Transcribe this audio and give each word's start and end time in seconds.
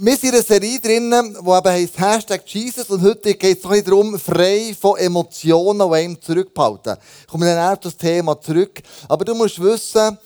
Wir 0.00 0.16
sind 0.16 0.28
in 0.28 0.34
einer 0.36 0.44
Serie 0.44 0.78
drin, 0.78 1.10
die 1.10 1.50
eben 1.50 1.68
heisst 1.68 1.98
Hashtag 1.98 2.42
Jesus 2.46 2.88
und 2.88 3.02
heute 3.02 3.34
geht 3.34 3.58
es 3.58 3.64
noch 3.64 3.76
darum, 3.82 4.16
frei 4.16 4.72
von 4.80 4.96
Emotionen, 4.96 5.90
die 5.90 5.96
einem 5.96 6.22
zurückhalten. 6.22 6.96
Ich 7.22 7.26
komme 7.26 7.46
dann 7.46 7.72
auf 7.72 7.80
das 7.80 7.96
Thema 7.96 8.40
zurück. 8.40 8.80
Aber 9.08 9.24
du 9.24 9.34
musst 9.34 9.60
wissen, 9.60 10.16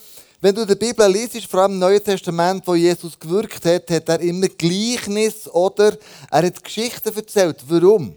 wenn 0.43 0.55
du 0.55 0.67
die 0.67 0.75
Bibel 0.75 1.11
liest, 1.11 1.47
vor 1.47 1.61
allem 1.61 1.73
im 1.73 1.79
Neuen 1.79 2.05
Testament, 2.05 2.67
wo 2.67 2.75
Jesus 2.75 3.19
gewirkt 3.19 3.65
hat, 3.65 3.91
hat 3.91 4.09
er 4.11 4.21
immer 4.21 4.47
Gleichnis 4.49 5.49
oder 5.49 5.97
er 6.31 6.43
hat 6.47 6.63
Geschichten 6.63 7.17
erzählt. 7.17 7.65
Warum? 7.67 8.15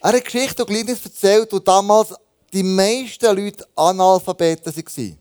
Er 0.00 0.12
hat 0.12 0.24
Geschichten 0.24 0.62
und 0.62 0.66
Gleichnis 0.66 1.04
erzählt, 1.04 1.52
wo 1.52 1.60
damals 1.60 2.14
die 2.52 2.64
meisten 2.64 3.26
Leute 3.26 3.64
Analphabeten 3.76 4.74
waren. 4.74 5.18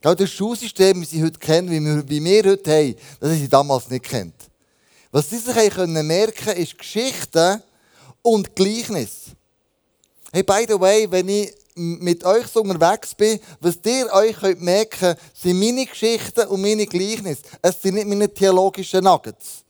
Genau 0.00 0.14
das 0.14 0.30
Schulsystem, 0.30 1.00
wie 1.00 1.06
sie 1.06 1.24
heute 1.24 1.40
kennen, 1.40 1.68
wie 1.68 1.80
wir, 1.80 2.08
wie 2.08 2.22
wir 2.22 2.44
heute 2.52 2.70
haben, 2.70 2.94
das 3.18 3.30
haben 3.30 3.38
sie 3.40 3.48
damals 3.48 3.90
nicht 3.90 4.04
kennt. 4.04 4.51
Was 5.12 5.28
sie 5.28 5.36
sich 5.36 5.70
können 5.70 6.06
merken 6.06 6.56
ist 6.56 6.78
Geschichten 6.78 7.62
und 8.22 8.56
Gleichnis. 8.56 9.26
Hey, 10.32 10.42
by 10.42 10.64
the 10.66 10.80
way, 10.80 11.06
wenn 11.10 11.28
ich 11.28 11.52
mit 11.74 12.24
euch 12.24 12.46
so 12.46 12.62
unterwegs 12.62 13.14
bin, 13.14 13.38
was 13.60 13.78
ihr 13.84 14.10
euch 14.10 14.36
könnt 14.36 14.62
merken 14.62 15.14
sind 15.34 15.58
meine 15.58 15.84
Geschichten 15.84 16.46
und 16.48 16.62
meine 16.62 16.86
Gleichnisse. 16.86 17.42
Es 17.60 17.82
sind 17.82 17.96
nicht 17.96 18.06
meine 18.06 18.32
theologischen 18.32 19.04
Nuggets. 19.04 19.62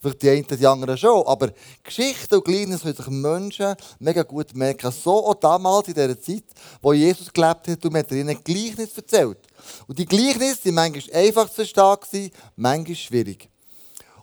Vielleicht 0.00 0.22
die 0.22 0.30
einen, 0.30 0.46
die 0.48 0.66
anderen 0.66 0.98
schon. 0.98 1.26
Aber 1.28 1.52
Geschichten 1.84 2.34
und 2.34 2.44
Gleichnisse 2.44 2.82
können 2.82 2.96
sich 2.96 3.06
Menschen 3.06 3.76
mega 4.00 4.24
gut 4.24 4.52
merken. 4.56 4.90
So 4.90 5.26
auch 5.26 5.34
damals 5.34 5.86
in 5.86 5.94
dieser 5.94 6.20
Zeit, 6.20 6.44
wo 6.80 6.92
Jesus 6.92 7.32
gelebt 7.32 7.68
hat 7.68 7.84
und 7.84 7.92
mir 7.92 8.10
ihnen 8.10 8.42
Gleichnis 8.42 8.96
erzählt. 8.96 9.38
Und 9.86 9.96
die 9.96 10.06
Gleichnisse 10.06 10.64
waren 10.64 10.74
manchmal 10.74 11.22
einfach 11.22 11.48
zu 11.48 11.64
verstehen, 11.64 12.32
manchmal 12.56 12.96
schwierig. 12.96 13.51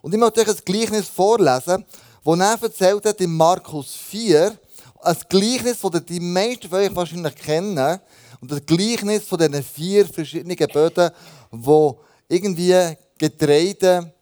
Und 0.01 0.13
ich 0.13 0.19
möchte 0.19 0.41
euch 0.41 0.49
ein 0.49 0.65
Gleichnis 0.65 1.07
vorlesen, 1.07 1.85
das 2.23 2.39
er 2.39 2.63
erzählt 2.63 3.05
hat 3.05 3.21
in 3.21 3.35
Markus 3.35 3.95
4. 3.95 4.57
Ein 5.01 5.17
Gleichnis, 5.29 5.79
das 5.81 6.05
die 6.05 6.19
meisten 6.19 6.69
von 6.69 6.79
euch 6.79 6.95
wahrscheinlich 6.95 7.35
kennen. 7.35 7.99
Und 8.41 8.51
das 8.51 8.65
Gleichnis 8.65 9.23
von 9.23 9.37
diesen 9.37 9.63
vier 9.63 10.05
verschiedenen 10.05 10.55
Böden, 10.55 11.11
wo 11.51 11.99
irgendwie 12.27 12.97
Getreide 13.17 14.13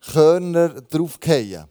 Körner 0.00 0.68
draufgehen. 0.82 1.64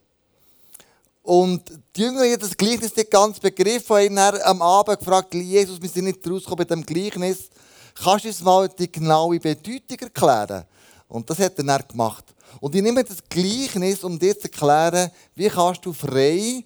Und 1.22 1.64
die 1.96 2.02
Jünger 2.02 2.24
haben 2.24 2.40
das 2.40 2.58
Gleichnis 2.58 2.96
nicht 2.96 3.10
ganz 3.10 3.40
begriffen, 3.40 3.96
haben 3.96 4.42
am 4.42 4.62
Abend 4.62 5.00
gefragt, 5.00 5.34
Jesus, 5.34 5.82
wir 5.82 5.88
sind 5.88 6.06
nicht 6.06 6.28
rausgekommen 6.28 6.66
bei 6.68 6.76
dem 6.76 6.86
Gleichnis. 6.86 7.50
Kannst 7.96 8.26
du 8.26 8.30
uns 8.30 8.42
mal 8.42 8.68
die 8.68 8.92
genaue 8.92 9.40
Bedeutung 9.40 10.00
erklären? 10.00 10.66
Und 11.08 11.30
das 11.30 11.40
hat 11.40 11.58
er 11.58 11.64
dann 11.64 11.88
gemacht. 11.88 12.26
Und 12.60 12.76
ich 12.76 12.82
nehme 12.82 13.04
das 13.04 13.18
Gleichnis, 13.30 14.04
um 14.04 14.18
dir 14.18 14.38
zu 14.38 14.44
erklären, 14.44 15.12
wie 15.36 15.50
kannst 15.50 15.86
du 15.86 15.94
frei 15.94 16.64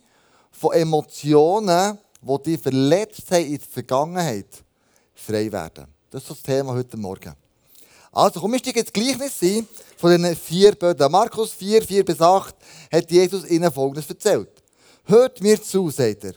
von 0.52 0.74
Emotionen, 0.74 1.98
die 2.22 2.44
dich 2.44 2.62
verletzt 2.62 3.32
haben 3.32 3.46
in 3.46 3.58
der 3.58 3.68
Vergangenheit, 3.68 4.48
frei 5.14 5.52
werden. 5.52 5.88
Das 6.10 6.24
ist 6.24 6.32
das 6.32 6.42
Thema 6.42 6.74
heute 6.74 6.98
Morgen. 6.98 7.34
Also, 8.12 8.40
komm, 8.40 8.56
ich 8.56 8.62
steige 8.62 8.80
jetzt 8.80 8.94
Gleichnis 8.94 9.34
ein 9.42 9.68
von 9.98 10.10
den 10.10 10.36
vier 10.36 10.74
Böden. 10.74 11.12
Markus 11.12 11.52
4, 11.52 11.84
4 11.84 12.06
bis 12.06 12.20
8 12.20 12.56
hat 12.92 13.12
Jesus 13.12 13.48
ihnen 13.48 13.72
Folgendes 13.72 14.10
erzählt. 14.10 14.50
Hört 15.06 15.42
mir 15.42 15.62
zu, 15.62 15.90
sagt 15.90 16.24
er. 16.24 16.34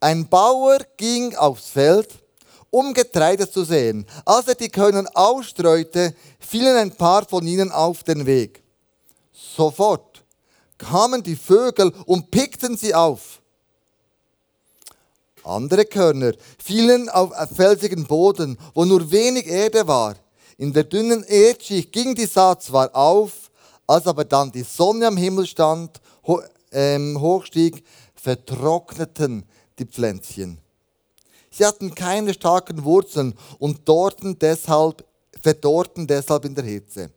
Ein 0.00 0.26
Bauer 0.28 0.78
ging 0.96 1.34
aufs 1.36 1.68
Feld, 1.68 2.08
um 2.70 2.92
Getreide 2.92 3.48
zu 3.48 3.64
sehen. 3.64 4.04
Als 4.24 4.48
er 4.48 4.54
die 4.54 4.68
Körner 4.68 5.04
ausstreute, 5.14 6.14
fielen 6.40 6.76
ein 6.76 6.90
paar 6.90 7.24
von 7.24 7.46
ihnen 7.46 7.70
auf 7.70 8.02
den 8.02 8.26
Weg. 8.26 8.63
Sofort 9.56 10.24
kamen 10.78 11.22
die 11.22 11.36
Vögel 11.36 11.92
und 12.06 12.30
pickten 12.30 12.76
sie 12.76 12.94
auf. 12.94 13.40
Andere 15.42 15.84
Körner 15.84 16.32
fielen 16.58 17.08
auf 17.10 17.32
felsigen 17.54 18.06
Boden, 18.06 18.58
wo 18.72 18.84
nur 18.84 19.10
wenig 19.10 19.46
Erde 19.46 19.86
war. 19.86 20.16
In 20.56 20.72
der 20.72 20.84
dünnen 20.84 21.22
Erdschicht 21.24 21.92
ging 21.92 22.14
die 22.14 22.26
Saat 22.26 22.62
zwar 22.62 22.94
auf, 22.94 23.50
als 23.86 24.06
aber 24.06 24.24
dann 24.24 24.50
die 24.50 24.62
Sonne 24.62 25.06
am 25.08 25.16
Himmel 25.16 25.46
stand, 25.46 26.00
ho 26.26 26.40
ähm, 26.72 27.20
hochstieg, 27.20 27.84
vertrockneten 28.14 29.44
die 29.78 29.84
Pflänzchen. 29.84 30.58
Sie 31.50 31.64
hatten 31.64 31.94
keine 31.94 32.32
starken 32.32 32.82
Wurzeln 32.84 33.34
und 33.58 33.88
dorten 33.88 34.38
deshalb, 34.38 35.04
verdorrten 35.40 36.06
deshalb 36.06 36.46
in 36.46 36.54
der 36.54 36.64
Hitze. 36.64 37.10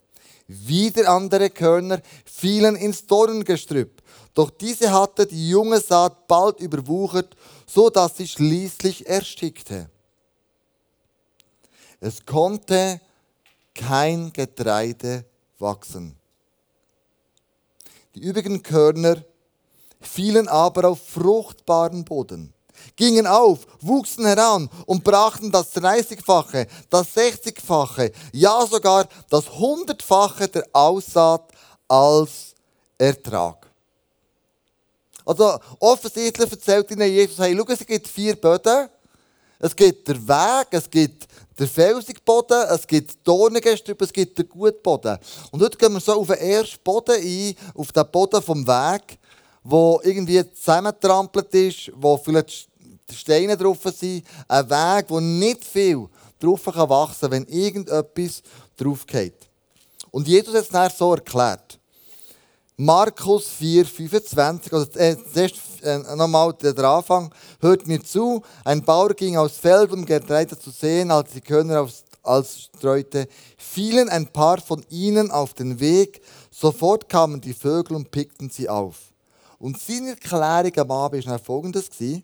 Wieder 0.48 1.10
andere 1.10 1.50
Körner 1.50 2.02
fielen 2.26 2.76
ins 2.76 3.06
Dornengestrüpp, 3.06 4.02
doch 4.34 4.50
diese 4.50 4.92
hatte 4.92 5.26
die 5.26 5.50
junge 5.50 5.82
Saat 5.82 6.28
bald 6.28 6.60
überwuchert, 6.60 7.36
so 7.66 7.90
dass 7.90 8.16
sie 8.18 8.28
schließlich 8.28 9.08
erstickte. 9.08 9.90
Es 12.00 12.26
konnte 12.26 13.02
kein 13.74 14.32
Getreide 14.32 15.26
wachsen. 15.60 16.16
Die 18.16 18.22
übrigen 18.22 18.64
Körner 18.64 19.24
fielen 20.00 20.48
aber 20.48 20.90
auf 20.90 21.08
fruchtbaren 21.08 22.06
Boden, 22.06 22.54
gingen 22.96 23.28
auf, 23.28 23.60
wuchsen 23.82 24.26
heran 24.26 24.70
und 24.86 25.04
brachten 25.04 25.52
das 25.52 25.76
30-fache, 25.76 26.68
das 26.90 27.16
60-fache, 27.16 28.12
ja 28.32 28.66
sogar 28.66 29.08
das 29.30 29.46
100-fache 29.46 30.48
der 30.48 30.66
Aussaat 30.74 31.52
als 31.88 32.56
Ertrag. 32.98 33.68
Also 35.26 35.60
offensichtlich 35.80 36.52
erzählt 36.52 36.90
ihnen 36.92 37.12
Jesus, 37.12 37.38
hey, 37.40 37.56
schau, 37.58 37.74
es 37.74 37.86
gibt 37.86 38.08
vier 38.08 38.36
Böden. 38.36 38.90
Es 39.60 39.76
gibt 39.76 40.08
den 40.08 40.28
Weg, 40.28 40.68
es 40.72 40.90
gibt 40.90 41.28
der 41.58 41.68
felsige 41.68 42.22
Boden, 42.22 42.64
es 42.70 42.86
gibt 42.86 43.28
Dornengestrüpp, 43.28 44.02
es 44.04 44.14
gibt 44.14 44.38
den 44.38 44.48
guten 44.48 44.82
Boden. 44.84 45.18
Und 45.52 45.62
heute 45.62 45.78
gehen 45.78 45.94
wir 45.94 46.00
so 46.00 46.14
auf 46.14 46.28
den 46.28 46.38
ersten 46.38 46.78
Boden 46.84 47.16
ein, 47.20 47.56
auf 47.74 47.92
den 47.92 48.12
Boden 48.12 48.42
vom 48.42 48.68
Weg, 48.68 49.18
wo 49.70 50.00
irgendwie 50.04 50.42
zusammentrampelt 50.54 51.54
ist, 51.54 51.92
wo 51.96 52.16
vielleicht 52.18 52.70
Steine 53.12 53.58
drauf 53.58 53.80
sind. 53.84 54.26
Ein 54.48 54.70
Weg, 54.70 55.06
wo 55.10 55.20
nicht 55.20 55.64
viel 55.64 56.08
drauf 56.40 56.66
wachsen 56.66 57.22
kann, 57.22 57.32
wenn 57.32 57.46
irgendetwas 57.48 58.42
drauf 58.78 59.06
geht. 59.06 59.36
Und 60.12 60.28
Jesus 60.28 60.54
hat 60.56 60.64
es 60.64 60.70
dann 60.70 60.90
so 60.90 61.14
erklärt. 61.14 61.78
Markus 62.78 63.50
4, 63.50 63.86
25, 63.86 64.72
also 64.72 64.88
äh, 65.00 66.16
nochmal 66.16 66.54
der 66.54 66.78
Anfang. 66.78 67.34
Hört 67.60 67.88
mir 67.88 68.02
zu, 68.02 68.44
ein 68.64 68.84
Bauer 68.84 69.14
ging 69.16 69.36
aufs 69.36 69.58
Feld, 69.58 69.92
um 69.92 70.06
Getreide 70.06 70.58
zu 70.58 70.70
sehen, 70.70 71.12
als 71.12 71.32
die 71.32 71.42
Körner 71.42 71.82
aufs, 71.82 72.04
als 72.24 72.70
streute, 72.78 73.28
fielen 73.58 74.10
ein 74.10 74.28
paar 74.28 74.62
von 74.62 74.86
ihnen 74.90 75.32
auf 75.32 75.54
den 75.56 75.80
Weg, 75.80 76.22
sofort 76.52 77.10
kamen 77.10 77.42
die 77.42 77.54
Vögel 77.54 77.96
und 77.96 78.12
pickten 78.12 78.50
sie 78.50 78.70
auf. 78.70 79.07
Und 79.60 79.80
seine 79.80 80.12
Erklärung 80.12 80.78
am 80.78 80.92
Abend 80.92 81.26
war 81.26 81.40
folgendes. 81.40 81.90
Die 81.90 82.24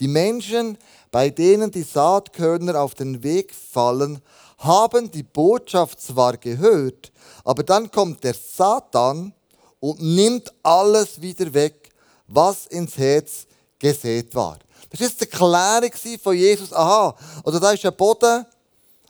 Menschen, 0.00 0.78
bei 1.10 1.30
denen 1.30 1.70
die 1.70 1.82
Saatkörner 1.82 2.80
auf 2.80 2.94
den 2.94 3.22
Weg 3.22 3.54
fallen, 3.54 4.20
haben 4.58 5.10
die 5.10 5.22
Botschaft 5.22 6.00
zwar 6.00 6.36
gehört, 6.36 7.12
aber 7.44 7.62
dann 7.62 7.90
kommt 7.90 8.22
der 8.22 8.34
Satan, 8.34 9.34
und 9.82 10.00
nimmt 10.00 10.52
alles 10.62 11.20
wieder 11.20 11.52
weg, 11.52 11.90
was 12.28 12.66
ins 12.68 12.96
Herz 12.96 13.46
gesät 13.80 14.32
war. 14.32 14.58
Das 14.90 15.00
war 15.00 15.08
die 15.08 15.24
Erklärung 15.24 16.18
von 16.22 16.36
Jesus. 16.36 16.72
Aha, 16.72 17.16
oder 17.42 17.58
da 17.58 17.72
ist 17.72 17.84
ein 17.84 17.96
Boden 17.96 18.46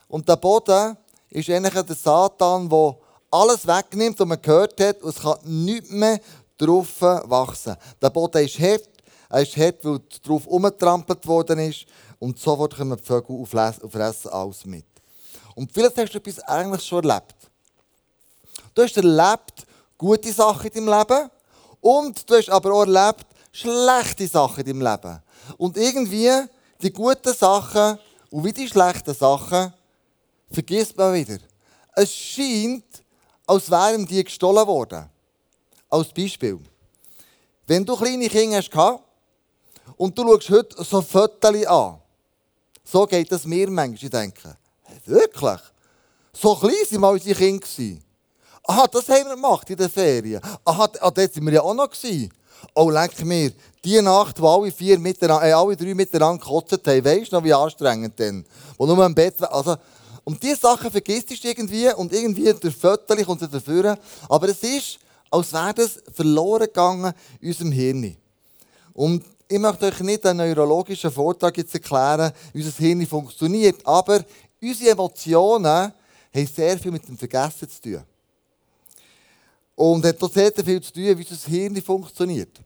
und 0.08 0.26
der 0.26 0.36
Boden 0.36 0.96
ist 1.28 1.50
eigentlich 1.50 1.84
der 1.84 1.94
Satan, 1.94 2.70
der 2.70 2.96
alles 3.30 3.66
wegnimmt, 3.66 4.18
was 4.18 4.26
man 4.26 4.40
gehört 4.40 4.80
hat, 4.80 5.02
und 5.02 5.10
es 5.10 5.22
kann 5.22 5.36
nichts 5.44 5.90
mehr 5.90 6.18
drauf 6.58 7.00
wachsen. 7.00 7.76
Der 8.00 8.10
Boden 8.10 8.44
ist 8.44 8.58
hart, 8.58 8.88
er 9.28 9.42
ist 9.42 9.56
hart, 9.56 9.84
weil 9.84 10.00
darauf 10.22 10.46
umgetrampelt 10.46 11.26
worden 11.26 11.58
ist 11.58 11.86
und 12.18 12.38
sofort 12.38 12.76
kommen 12.76 12.96
die 12.96 13.04
Vögel 13.04 13.36
und 13.36 13.46
fressen 13.46 14.30
alles 14.30 14.64
mit. 14.64 14.86
Und 15.54 15.72
vielleicht 15.72 15.96
hast 15.98 16.14
du 16.14 16.18
etwas 16.18 16.38
eigentlich 16.40 16.84
schon 16.84 17.04
erlebt. 17.04 17.34
Du 18.74 18.82
hast 18.82 18.96
erlebt, 18.96 19.66
gute 19.98 20.32
Sachen 20.32 20.70
in 20.70 20.86
deinem 20.86 20.98
Leben 20.98 21.30
und 21.80 22.28
du 22.28 22.34
hast 22.34 22.50
aber 22.50 22.72
auch 22.72 22.86
erlebt, 22.86 23.26
schlechte 23.50 24.26
Sachen 24.26 24.64
in 24.64 24.78
deinem 24.78 24.92
Leben. 24.92 25.22
Und 25.58 25.76
irgendwie 25.76 26.30
die 26.80 26.92
guten 26.92 27.34
Sachen 27.34 27.98
und 28.30 28.44
wie 28.44 28.52
die 28.52 28.68
schlechten 28.68 29.14
Sachen 29.14 29.72
vergisst 30.50 30.96
man 30.96 31.14
wieder. 31.14 31.38
Es 31.94 32.12
scheint, 32.12 32.84
als 33.46 33.70
wären 33.70 34.06
die 34.06 34.24
gestohlen 34.24 34.66
worden. 34.66 35.08
Als 35.92 36.08
Beispiel. 36.08 36.58
Wenn 37.66 37.84
du 37.84 37.94
kleine 37.94 38.26
Kinder 38.26 38.56
hast 38.56 39.00
und 39.98 40.16
du 40.16 40.22
schaust 40.26 40.48
heute 40.48 40.84
so 40.84 41.02
Fotos 41.02 41.66
an, 41.66 41.98
so 42.82 43.06
geht 43.06 43.30
es 43.30 43.44
mir 43.44 43.68
manchmal, 43.68 44.02
ich 44.02 44.08
denke, 44.08 44.56
wirklich? 45.04 45.60
So 46.32 46.56
klein 46.56 46.72
waren 46.72 47.00
mal 47.00 47.12
unsere 47.12 47.38
Kinder. 47.38 47.98
Aha, 48.66 48.86
das 48.86 49.06
haben 49.10 49.26
wir 49.26 49.34
gemacht 49.34 49.68
in 49.68 49.76
den 49.76 49.90
Ferien. 49.90 50.40
Aha, 50.64 50.84
ah, 50.84 51.10
dort 51.10 51.18
waren 51.18 51.44
wir 51.44 51.52
ja 51.52 51.60
auch 51.60 51.74
noch. 51.74 51.90
Oh, 52.74 52.88
leck 52.88 53.22
mir. 53.22 53.52
Die 53.84 54.00
Nacht, 54.00 54.40
wo 54.40 54.48
alle, 54.48 54.72
vier 54.72 54.98
miteinander, 54.98 55.46
äh, 55.46 55.52
alle 55.52 55.76
drei 55.76 55.92
miteinander 55.92 56.42
gekotzt 56.42 56.72
haben, 56.86 57.04
weißt 57.04 57.32
du 57.32 57.36
noch, 57.36 57.44
wie 57.44 57.52
anstrengend 57.52 58.18
denn? 58.18 58.46
Wo 58.78 58.86
nur 58.86 59.04
im 59.04 59.14
Bett 59.14 59.42
also 59.42 59.76
Und 60.24 60.42
diese 60.42 60.56
Sachen 60.56 60.90
vergisst 60.90 61.28
du 61.28 61.48
irgendwie 61.48 61.92
und 61.92 62.14
irgendwie 62.14 62.50
durch 62.54 62.76
Fotos 62.76 63.26
kommt 63.26 63.42
es 63.42 63.50
dafür. 63.50 63.98
Aber 64.30 64.48
es 64.48 64.62
ist, 64.62 64.98
als 65.32 65.52
wäre 65.52 65.74
das 65.74 65.98
verloren 66.12 66.66
gegangen 66.66 67.12
in 67.40 67.48
unserem 67.48 67.72
Hirn. 67.72 68.16
Und 68.92 69.24
ich 69.48 69.58
möchte 69.58 69.86
euch 69.86 70.00
nicht 70.00 70.26
einen 70.26 70.38
neurologischen 70.38 71.10
Vortrag 71.10 71.56
jetzt 71.56 71.74
erklären, 71.74 72.32
wie 72.52 72.62
unser 72.62 72.76
Hirn 72.76 73.06
funktioniert, 73.06 73.84
aber 73.86 74.24
unsere 74.60 74.90
Emotionen 74.90 75.92
haben 76.34 76.46
sehr 76.54 76.78
viel 76.78 76.92
mit 76.92 77.08
dem 77.08 77.16
Vergessen 77.16 77.68
zu 77.68 77.80
tun. 77.80 78.02
Und 79.74 80.04
hat 80.04 80.22
auch 80.22 80.32
sehr 80.32 80.52
viel 80.52 80.82
zu 80.82 80.92
tun, 80.92 81.18
wie 81.18 81.26
unser 81.28 81.50
Hirn 81.50 81.82
funktioniert. 81.82 82.60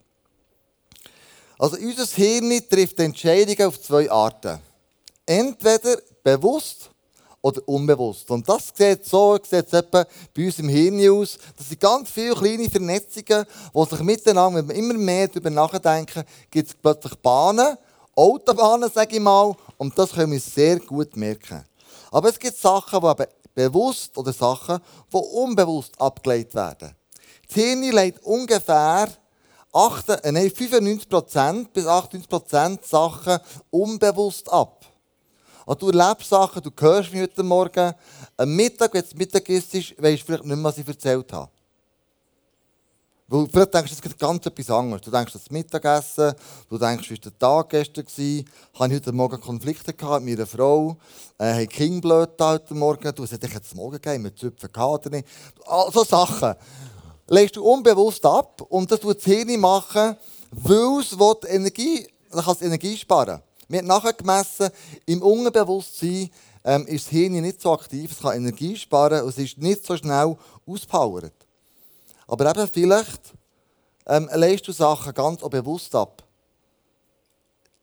Also 1.59 1.77
unser 1.77 2.05
Hirn 2.05 2.69
trifft 2.69 2.99
Entscheidungen 2.99 3.69
auf 3.69 3.81
zwei 3.81 4.11
Arten. 4.11 4.59
Entweder 5.25 5.99
bewusst 6.23 6.91
oder 7.47 7.63
unbewusst. 7.69 8.29
Und 8.33 8.49
das 8.49 8.73
sieht 8.75 9.07
so 9.07 9.39
sieht 9.41 9.71
bei 9.71 10.05
uns 10.37 10.59
im 10.59 10.69
Hirn 10.69 11.09
aus. 11.09 11.39
Das 11.57 11.69
sind 11.69 11.81
ganz 11.81 12.11
viele 12.11 12.35
kleine 12.35 12.69
Vernetzungen, 12.69 13.47
die 13.73 13.85
sich 13.85 14.01
miteinander, 14.01 14.59
wenn 14.59 14.69
wir 14.69 14.75
immer 14.75 14.95
mehr 14.95 15.29
darüber 15.29 15.51
nachdenken, 15.51 16.25
gibt 16.51 16.69
es 16.69 16.75
plötzlich 16.75 17.15
Bahnen, 17.17 17.77
Autobahnen, 18.17 18.91
sage 18.93 19.15
ich 19.15 19.23
mal, 19.23 19.55
und 19.77 19.97
das 19.97 20.11
können 20.13 20.33
wir 20.33 20.41
sehr 20.41 20.81
gut 20.81 21.17
merken. 21.17 21.65
Aber 22.11 22.31
es 22.31 22.39
gibt 22.39 22.57
Sachen, 22.57 23.01
die 23.01 23.25
bewusst 23.55 24.19
oder 24.19 24.33
Sachen, 24.33 24.81
die 25.13 25.17
unbewusst 25.17 26.01
abgeleitet 26.01 26.55
werden. 26.57 26.97
Das 27.47 27.55
Hirn 27.55 27.93
leitet 27.93 28.25
ungefähr 28.25 29.09
8, 29.73 30.09
äh, 30.09 30.33
nein, 30.33 30.51
95% 30.51 31.69
bis 31.73 31.87
98% 31.87 32.79
Sachen 32.83 33.39
unbewusst 33.71 34.51
ab. 34.51 34.85
Und 35.67 35.83
du 35.83 35.91
erlebst 35.91 36.31
Sachen, 36.31 36.63
du 36.63 36.71
hörst 36.79 37.13
mich 37.13 37.23
heute 37.23 37.43
Morgen. 37.43 37.93
Am 38.37 38.55
Mittag, 38.55 38.95
wenn 38.95 39.03
es 39.03 39.13
Mittag 39.17 39.49
ist, 39.49 39.75
weißt 39.75 40.23
du 40.23 40.25
vielleicht 40.25 40.45
nicht 40.45 40.45
mehr, 40.45 40.63
was 40.63 40.79
ich 40.79 40.87
erzählt 40.87 41.33
habe. 41.33 41.51
Weil 43.27 43.49
vielleicht 43.49 43.75
denkst 43.75 43.91
du, 43.91 43.95
es 43.97 44.01
gibt 44.01 44.17
ganz 44.17 44.47
etwas 44.47 44.71
anderes. 44.71 45.03
Du 45.03 45.11
denkst 45.11 45.33
das 45.33 45.51
Mittagessen, 45.51 46.35
du 46.69 46.79
denkst, 46.79 47.11
wie 47.11 47.15
war 47.15 47.19
der 47.19 47.39
Tag 47.41 47.69
gestern? 47.71 48.05
Habe 48.75 48.95
ich 48.95 49.01
heute 49.01 49.11
Morgen 49.11 49.41
Konflikte 49.41 49.93
gehabt 49.93 50.25
mit 50.25 50.39
meiner 50.39 50.47
Frau? 50.47 50.97
Äh, 51.37 51.51
habe 51.51 51.63
ich 51.65 51.69
Kind 51.69 52.01
blöd 52.01 52.31
heute 52.39 52.75
Morgen? 52.75 53.12
Du, 53.12 53.25
hast 53.25 53.43
dich 53.43 53.53
jetzt 53.53 53.75
Morgen 53.75 54.01
gegeben, 54.01 54.23
mit 54.23 54.39
Zöpfen 54.39 54.71
gehabt 54.73 55.07
oder 55.07 55.17
nicht? 55.17 55.27
All 55.65 55.91
so 55.91 56.05
Sachen. 56.05 56.55
Legst 57.27 57.57
du 57.57 57.65
unbewusst 57.65 58.25
ab 58.25 58.62
und 58.69 58.89
das 58.93 59.01
tut 59.01 59.17
das 59.17 59.25
Hirn 59.25 59.59
machen, 59.59 60.15
weil 60.53 61.01
es 61.01 61.51
Energie, 61.51 62.07
kann 62.31 62.57
Energie 62.61 62.97
sparen. 62.97 63.43
Wir 63.69 63.81
haben 63.81 63.87
nachher 63.87 64.13
gemessen, 64.13 64.71
im 65.07 65.23
Unbewusstsein 65.23 66.31
ähm, 66.65 66.87
ist 66.87 67.07
das 67.07 67.11
Hirn 67.11 67.33
nicht 67.33 67.61
so 67.61 67.73
aktiv, 67.73 68.13
es 68.13 68.21
kann 68.21 68.37
Energie 68.37 68.77
sparen 68.77 69.23
und 69.23 69.31
es 69.31 69.39
ist 69.39 69.59
nicht 69.59 69.85
so 69.85 69.97
schnell 69.97 70.37
auspowert. 70.67 71.35
Aber 72.27 72.51
eben 72.51 72.69
vielleicht 72.69 73.35
ähm, 74.07 74.29
leist 74.33 74.67
du 74.69 74.73
Sachen 74.73 75.15
ganz 75.15 75.41
bewusst 75.41 75.95
ab. 75.95 76.23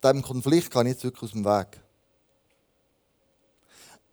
Diesem 0.03 0.21
Konflikt 0.21 0.71
kann 0.71 0.85
ich 0.85 0.93
jetzt 0.93 1.03
wirklich 1.03 1.23
aus 1.23 1.31
dem 1.31 1.45
Weg. 1.45 1.79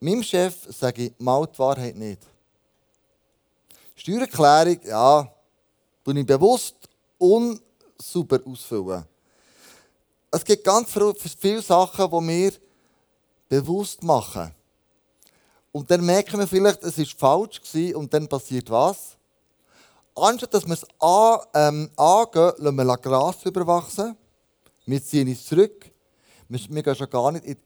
Meinem 0.01 0.23
Chef 0.23 0.57
sage 0.71 1.07
ich 1.07 1.13
mal 1.19 1.47
die 1.47 1.59
Wahrheit 1.59 1.97
nicht. 1.97 2.23
Steuererklärung, 3.95 4.81
ja, 4.85 5.31
tue 6.05 6.19
ich 6.19 6.27
bewusst 6.27 6.77
unsauber 7.19 8.41
ausfüllen. 8.47 9.05
Es 10.31 10.45
gibt 10.45 10.65
ganz 10.65 10.91
viele 10.93 11.63
Sachen, 11.63 12.11
die 12.11 12.29
wir 12.29 12.53
bewusst 13.49 14.03
machen. 14.03 14.55
Und 15.73 15.91
dann 15.91 16.05
merken 16.05 16.39
wir 16.39 16.47
vielleicht, 16.47 16.83
es 16.83 16.99
war 16.99 17.49
falsch 17.49 17.61
und 17.95 18.13
dann 18.13 18.29
passiert 18.29 18.71
was? 18.71 19.17
Anstatt 20.15 20.53
dass 20.55 20.67
wir 20.67 20.75
es 20.75 20.85
an, 20.99 21.41
ähm, 21.55 21.91
angehen, 21.97 22.53
lassen 22.59 22.77
wir 22.77 22.99
Gras 22.99 23.45
überwachsen. 23.45 24.17
Wir 24.87 25.03
ziehen 25.03 25.29
es 25.29 25.47
zurück. 25.47 25.91
Wir, 26.49 26.61
wir 26.69 26.83
gehen 26.83 26.97
schon 26.97 27.11
gar 27.11 27.31
nicht 27.33 27.45
in, 27.45 27.57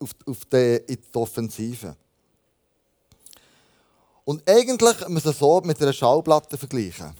auf, 0.00 0.10
auf 0.26 0.44
die, 0.46 0.82
in 0.86 0.96
die 0.96 1.18
Offensive. 1.18 1.96
Und 4.24 4.48
eigentlich 4.48 5.08
müssen 5.08 5.26
wir 5.26 5.30
es 5.30 5.38
so 5.38 5.60
mit 5.60 5.80
einer 5.80 5.92
Schallplatte 5.92 6.56
vergleichen. 6.56 7.14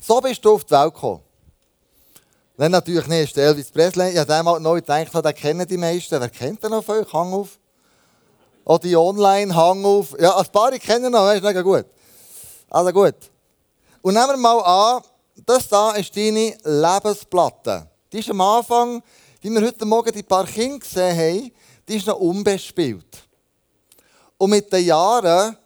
So 0.00 0.20
bist 0.20 0.44
du 0.44 0.54
auf 0.54 0.64
die 0.64 0.72
Welt 0.72 0.94
gekommen. 0.94 1.22
Nein, 2.60 2.72
natürlich 2.72 3.06
nicht. 3.06 3.38
Elvis 3.38 3.70
Presley, 3.70 4.10
ich 4.10 4.18
habe 4.18 4.34
einmal 4.34 4.58
neu 4.58 4.80
gedacht, 4.80 5.14
den 5.14 5.34
kennen 5.36 5.64
die 5.64 5.76
meisten. 5.76 6.20
Wer 6.20 6.28
kennt 6.28 6.60
den 6.60 6.72
noch 6.72 6.82
von 6.82 6.98
euch? 6.98 7.12
Hang 7.12 7.32
auf. 7.32 7.56
Oder 8.64 8.80
die 8.80 8.96
Online, 8.96 9.54
Hang 9.54 9.84
auf. 9.84 10.16
Ja, 10.18 10.36
ein 10.36 10.46
paar 10.46 10.72
kennen 10.72 11.12
noch, 11.12 11.24
das 11.24 11.36
ist 11.36 11.44
nicht 11.44 11.62
gut. 11.62 11.86
Also 12.68 12.92
gut. 12.92 13.14
Und 14.02 14.14
nehmen 14.14 14.30
wir 14.30 14.36
mal 14.38 14.58
an, 14.58 15.02
das 15.46 15.68
hier 15.68 15.94
ist 15.98 16.16
deine 16.16 16.56
Lebensplatte. 16.64 17.86
Die 18.12 18.18
ist 18.18 18.30
am 18.30 18.40
Anfang, 18.40 19.04
wie 19.40 19.50
wir 19.50 19.64
heute 19.64 19.84
Morgen 19.84 20.12
die 20.12 20.24
paar 20.24 20.44
Kinder 20.44 20.80
gesehen 20.80 21.16
haben, 21.16 21.52
die 21.86 21.96
ist 21.96 22.08
noch 22.08 22.18
unbespielt. 22.18 23.22
Und 24.36 24.50
mit 24.50 24.72
den 24.72 24.84
Jahren 24.84 25.56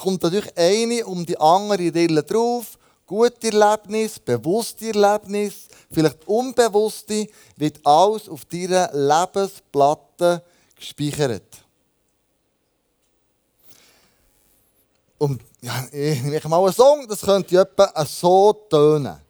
kommt 0.00 0.20
natürlich 0.20 0.50
eine 0.58 1.06
um 1.06 1.24
die 1.24 1.38
andere 1.38 1.94
Rille 1.94 2.24
drauf. 2.24 2.76
Gute 3.12 3.48
Erlebnis, 3.48 4.18
bewusste 4.18 4.86
Erlebnis, 4.86 5.68
vielleicht 5.90 6.26
unbewusste, 6.26 7.28
wird 7.58 7.78
alles 7.86 8.26
auf 8.26 8.46
deiner 8.46 8.88
Lebensplatte 8.90 10.42
gespeichert. 10.74 11.42
Und 15.18 15.42
ja, 15.60 15.86
ich 15.92 16.22
nehme 16.22 16.40
mal 16.48 16.64
einen 16.64 16.72
Song, 16.72 17.06
das 17.06 17.20
könnte 17.20 17.60
etwa 17.60 17.92
so 18.06 18.54
tönen. 18.70 19.20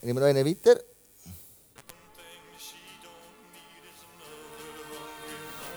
Nehmen 0.00 0.18
wir 0.18 0.20
noch 0.20 0.26
einen 0.26 0.46
weiter. 0.46 0.91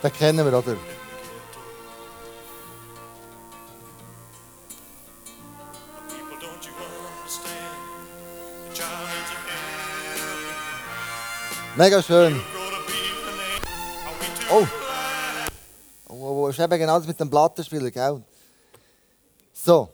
Den 0.06 0.14
kennen 0.14 0.46
wir, 0.46 0.56
oder? 0.56 0.78
Mega 11.76 12.04
schön. 12.04 12.40
Oh. 14.52 14.68
Oh, 16.08 16.14
oh, 16.14 16.48
ist 16.50 16.60
eben 16.60 16.78
genau 16.78 17.00
das 17.00 17.08
mit 17.08 17.20
dem 17.20 17.28
Plattenspieler, 17.28 17.90
gell? 17.90 18.22
So. 19.54 19.90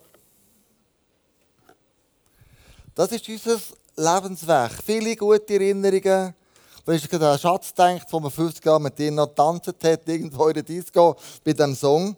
Das 2.94 3.10
ist 3.12 3.26
unser 3.30 3.58
Lebensweg. 3.96 4.72
Viele 4.84 5.16
gute 5.16 5.54
Erinnerungen, 5.54 6.34
wenn 6.84 6.96
ich 6.96 7.12
an 7.12 7.22
einen 7.22 7.38
Schatz 7.38 7.72
denkt, 7.74 8.06
wo 8.10 8.20
man 8.20 8.30
50 8.30 8.64
Jahre 8.64 8.80
mit 8.80 8.98
dir 8.98 9.10
noch 9.10 9.28
getanzt 9.28 9.68
hat, 9.68 10.08
irgendwo 10.08 10.48
in 10.48 10.54
der 10.54 10.62
Disco 10.62 11.16
bei 11.44 11.52
diesem 11.52 11.74
Song. 11.74 12.16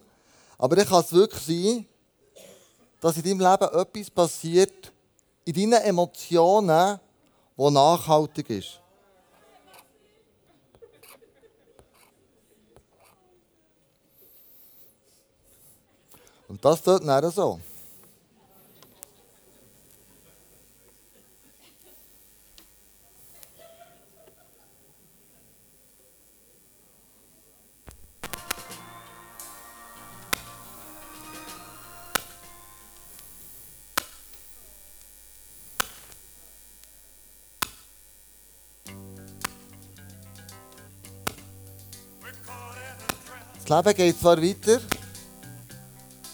Aber 0.57 0.75
dann 0.75 0.87
kann 0.87 1.01
es 1.01 1.13
wirklich 1.13 1.41
sein, 1.41 1.85
dass 2.99 3.17
in 3.17 3.23
deinem 3.23 3.39
Leben 3.39 3.79
etwas 3.79 4.09
passiert, 4.09 4.91
in 5.43 5.53
deinen 5.53 5.83
Emotionen, 5.83 6.99
die 7.57 7.71
nachhaltig 7.71 8.49
ist. 8.49 8.81
Und 16.47 16.63
das 16.63 16.81
tut 16.81 17.05
dann 17.05 17.31
so. 17.31 17.59
Das 43.67 43.83
Leben 43.83 43.97
geht 43.97 44.19
zwar 44.19 44.39
weiter, 44.39 44.79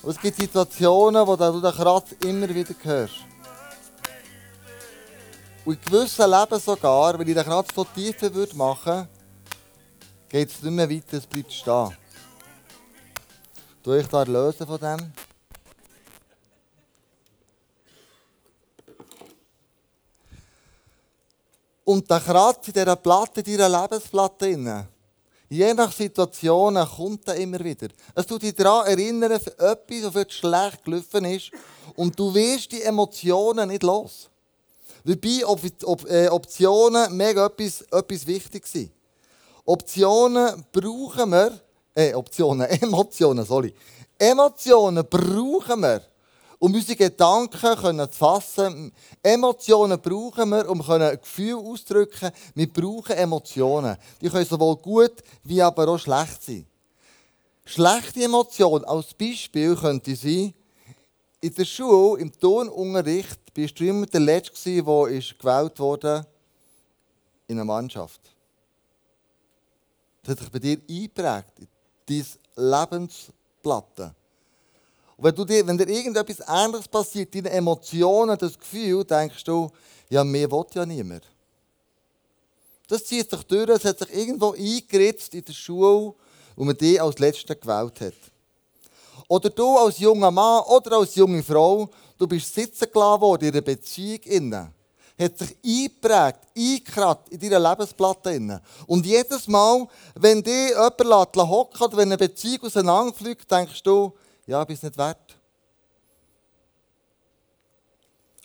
aber 0.04 0.12
es 0.12 0.20
gibt 0.20 0.38
Situationen, 0.38 1.26
wo 1.26 1.38
du 1.38 1.62
den 1.62 1.72
Kratz 1.72 2.12
immer 2.26 2.50
wieder 2.50 2.76
hörst. 2.84 3.14
Und 5.64 5.76
in 5.76 5.82
gewissen 5.82 6.30
Leben 6.30 6.60
sogar, 6.60 7.18
wenn 7.18 7.28
ich 7.30 7.34
den 7.34 7.46
Kratz 7.46 7.70
so 7.74 7.86
tiefer 7.86 8.30
machen 8.54 8.86
würde, 8.86 9.08
geht 10.28 10.50
es 10.50 10.62
nicht 10.62 10.74
mehr 10.74 10.90
weiter, 10.90 11.18
es 11.18 11.26
bleibt 11.26 11.54
stehen. 11.54 11.96
Ich 13.86 14.08
da 14.08 14.24
lösen 14.24 14.68
von 14.68 14.78
dem? 14.78 15.14
Und 21.86 22.10
der 22.10 22.20
Kratz 22.20 22.68
in 22.68 22.74
dieser 22.74 22.96
Platte, 22.98 23.40
in 23.40 23.58
deiner 23.58 23.82
Lebensplatte, 23.82 24.90
je 25.52 25.74
nach 25.74 25.92
Situation 25.92 26.76
kommt 26.96 27.28
er 27.28 27.36
immer 27.36 27.60
wieder. 27.60 27.90
Es 28.16 28.26
tut 28.26 28.42
dich 28.42 28.56
daran 28.56 28.88
erinnern, 28.88 29.38
für 29.40 29.60
etwas, 29.60 30.16
was 30.16 30.32
schlecht 30.34 30.84
gelaufen 30.86 31.26
ist. 31.26 31.52
Und 31.96 32.18
du 32.18 32.34
wirst 32.34 32.72
die 32.72 32.82
Emotionen 32.82 33.68
nicht 33.68 33.84
los. 33.84 34.30
Wobei 35.04 35.46
Op 35.46 35.60
Op 35.84 36.10
äh, 36.10 36.30
Optionen 36.30 37.18
mega 37.18 37.48
etwas, 37.48 37.82
etwas 37.82 38.26
wichtig 38.26 38.66
sind. 38.66 38.92
Optionen 39.66 40.66
brauchen 40.72 41.32
wir, 41.32 41.60
äh, 41.96 42.14
Optionen, 42.14 42.68
Emotionen, 42.82 43.46
sorry. 43.46 43.74
Emotionen 44.18 45.06
brauchen 45.06 45.82
wir, 45.82 46.02
um 46.62 46.76
unsere 46.76 46.96
Gedanken 46.96 47.76
können 47.76 48.12
zu 48.12 48.20
fassen. 48.20 48.94
Emotionen 49.24 50.00
brauchen 50.00 50.50
wir, 50.50 50.70
um 50.70 50.80
ein 50.80 51.20
Gefühl 51.20 51.56
auszudrücken. 51.56 52.30
Wir 52.54 52.72
brauchen 52.72 53.16
Emotionen. 53.16 53.98
Die 54.22 54.30
können 54.30 54.46
sowohl 54.46 54.76
gut 54.78 55.24
wie 55.44 55.60
aber 55.60 55.88
auch 55.88 55.98
schlecht 55.98 56.44
sein. 56.44 56.68
Schlechte 57.66 58.24
Emotionen 58.24 58.86
als 58.86 59.12
Beispiel 59.16 59.76
könnte 59.76 60.16
sein, 60.16 60.54
in 61.42 61.54
der 61.56 61.66
Schule, 61.66 62.22
im 62.22 62.32
Turnunterricht, 62.32 63.52
bist 63.56 63.80
du 63.80 63.86
immer 63.86 64.06
der 64.06 64.20
Letzte, 64.20 64.84
der 64.84 64.84
gewählt 64.84 65.80
wurde 65.80 66.28
in 67.48 67.58
einer 67.58 67.66
Mannschaft. 67.66 68.22
Das 70.22 70.34
hat 70.34 70.40
sich 70.42 70.52
bei 70.52 70.60
dir 70.60 70.78
eingeprägt, 70.88 71.58
in 71.58 71.68
deine 72.56 72.86
Lebensplatte. 72.86 74.14
Wenn, 75.22 75.36
du 75.36 75.46
dir, 75.46 75.66
wenn 75.68 75.78
dir 75.78 75.88
irgendetwas 75.88 76.40
Ähnliches 76.48 76.88
passiert, 76.88 77.36
deine 77.36 77.52
Emotionen, 77.52 78.36
das 78.38 78.58
Gefühl, 78.58 79.04
denkst 79.06 79.44
du, 79.44 79.70
ja, 80.10 80.24
mehr 80.24 80.52
will 80.52 80.66
ja 80.74 80.84
niemand. 80.84 81.24
Das 82.88 83.06
zieht 83.06 83.30
sich 83.30 83.44
durch, 83.44 83.70
es 83.70 83.86
hat 83.86 84.00
sich 84.00 84.14
irgendwo 84.14 84.54
eingeritzt 84.54 85.34
in 85.36 85.46
der 85.46 85.54
Schule, 85.54 86.16
wo 86.56 86.64
man 86.64 86.76
dich 86.76 87.00
als 87.00 87.20
Letzten 87.20 87.60
gewählt 87.60 88.02
hat. 88.02 88.14
Oder 89.28 89.52
du 89.52 89.78
als 89.78 90.00
junger 90.00 90.32
Mann 90.32 90.64
oder 90.64 90.98
als 90.98 91.14
junge 91.14 91.44
Frau, 91.44 91.88
du 92.18 92.28
bist 92.28 92.54
sitzen 92.54 92.88
gelassen 92.92 93.22
worden 93.22 93.46
in 93.46 93.54
einer 93.54 93.62
Beziehung. 93.62 94.22
Innen. 94.24 94.74
Hat 95.20 95.38
sich 95.38 95.56
eingeprägt, 95.64 96.40
eingekratzt 96.58 97.30
in 97.30 97.40
deiner 97.40 97.70
Lebensplatte. 97.70 98.62
Und 98.88 99.06
jedes 99.06 99.48
Mal, 99.48 99.88
wenn 100.16 100.42
dich 100.42 100.72
jemand 100.72 101.36
hocken 101.38 101.82
oder 101.82 101.98
wenn 101.98 102.10
eine 102.10 102.18
Beziehung 102.18 102.64
auseinanderfliegt, 102.64 103.50
denkst 103.50 103.84
du, 103.84 104.14
ja, 104.52 104.66
bist 104.66 104.84
nicht 104.84 104.98
wert. 104.98 105.38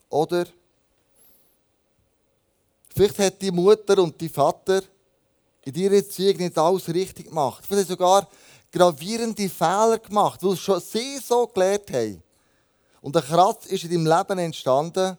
Oder 0.09 0.47
vielleicht 2.95 3.19
hat 3.19 3.43
die 3.43 3.51
Mutter 3.51 4.01
und 4.01 4.21
die 4.21 4.29
Vater 4.29 4.83
in 5.65 5.75
ihrer 5.75 5.95
Erziehung 5.95 6.37
nicht 6.37 6.57
alles 6.57 6.89
richtig 6.89 7.27
gemacht. 7.27 7.65
Vielleicht 7.67 7.89
sogar 7.89 8.29
gravierende 8.71 9.49
Fehler 9.49 9.99
gemacht, 9.99 10.45
weil 10.45 10.57
schon 10.57 10.81
sie 10.81 11.19
so 11.19 11.49
gelernt 11.49 11.93
haben. 11.93 12.23
Und 13.01 13.17
ein 13.17 13.25
Kratz 13.25 13.67
ist 13.67 13.83
in 13.85 14.05
deinem 14.05 14.07
Leben 14.07 14.39
entstanden. 14.39 15.19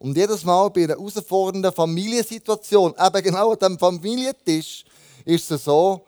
Und 0.00 0.16
jedes 0.16 0.42
Mal 0.44 0.68
bei 0.70 0.84
einer 0.84 0.94
herausfordernden 0.94 1.72
Familiensituation, 1.72 2.92
eben 2.98 3.22
genau 3.22 3.52
an 3.52 3.58
diesem 3.58 3.78
Familientisch, 3.78 4.84
ist 5.24 5.48
es 5.50 5.62
so, 5.62 6.04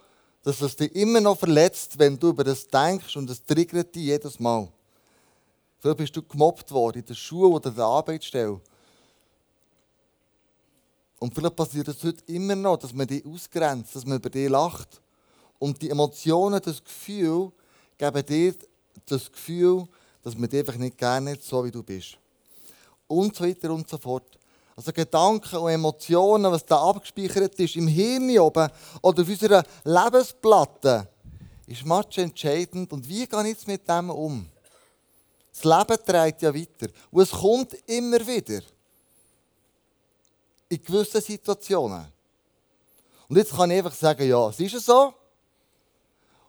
dass 0.46 0.60
es 0.60 0.76
dich 0.76 0.94
immer 0.94 1.20
noch 1.20 1.36
verletzt, 1.36 1.98
wenn 1.98 2.16
du 2.16 2.28
über 2.28 2.44
das 2.44 2.68
denkst 2.68 3.16
und 3.16 3.28
es 3.28 3.42
triggert 3.42 3.92
dich 3.92 4.04
jedes 4.04 4.38
Mal. 4.38 4.68
Vielleicht 5.80 5.98
bist 5.98 6.16
du 6.16 6.22
gemobbt 6.22 6.70
worden 6.70 7.00
in 7.00 7.04
der 7.04 7.14
Schule 7.14 7.48
oder 7.48 7.68
der 7.68 7.84
Arbeitsstelle. 7.84 8.60
Und 11.18 11.34
vielleicht 11.34 11.56
passiert 11.56 11.88
es 11.88 12.00
heute 12.04 12.22
immer 12.32 12.54
noch, 12.54 12.76
dass 12.76 12.92
man 12.92 13.08
dich 13.08 13.26
ausgrenzt, 13.26 13.96
dass 13.96 14.06
man 14.06 14.18
über 14.18 14.30
dich 14.30 14.48
lacht. 14.48 15.00
Und 15.58 15.82
die 15.82 15.90
Emotionen, 15.90 16.60
das 16.62 16.84
Gefühl, 16.84 17.50
geben 17.98 18.26
dir 18.26 18.54
das 19.04 19.32
Gefühl, 19.32 19.88
dass 20.22 20.38
man 20.38 20.48
dich 20.48 20.60
einfach 20.60 20.76
nicht 20.76 20.96
gerne 20.96 21.32
hat, 21.32 21.42
so 21.42 21.64
wie 21.64 21.72
du 21.72 21.82
bist. 21.82 22.18
Und 23.08 23.34
so 23.34 23.42
weiter 23.42 23.72
und 23.72 23.88
so 23.88 23.98
fort. 23.98 24.38
Also 24.76 24.92
Gedanken 24.92 25.56
und 25.56 25.70
Emotionen, 25.70 26.52
was 26.52 26.66
da 26.66 26.76
abgespeichert 26.76 27.58
ist 27.58 27.76
im 27.76 27.88
Hirn 27.88 28.38
oben 28.38 28.68
oder 29.00 29.22
auf 29.22 29.28
unserer 29.28 29.62
Lebensplatte, 29.84 31.08
ist 31.66 31.86
match 31.86 32.18
entscheidend. 32.18 32.92
Und 32.92 33.08
wie 33.08 33.26
gehe 33.26 33.40
ich 33.40 33.48
jetzt 33.48 33.66
mit 33.66 33.88
dem 33.88 34.10
um? 34.10 34.46
Das 35.50 35.64
Leben 35.64 36.04
trägt 36.04 36.42
ja 36.42 36.54
weiter. 36.54 36.92
Und 37.10 37.22
es 37.22 37.30
kommt 37.30 37.72
immer 37.86 38.24
wieder. 38.26 38.60
In 40.68 40.82
gewissen 40.82 41.22
Situationen. 41.22 42.04
Und 43.28 43.36
jetzt 43.36 43.56
kann 43.56 43.70
ich 43.70 43.78
einfach 43.78 43.94
sagen, 43.94 44.28
ja, 44.28 44.50
es 44.50 44.60
ist 44.60 44.84
so. 44.84 45.14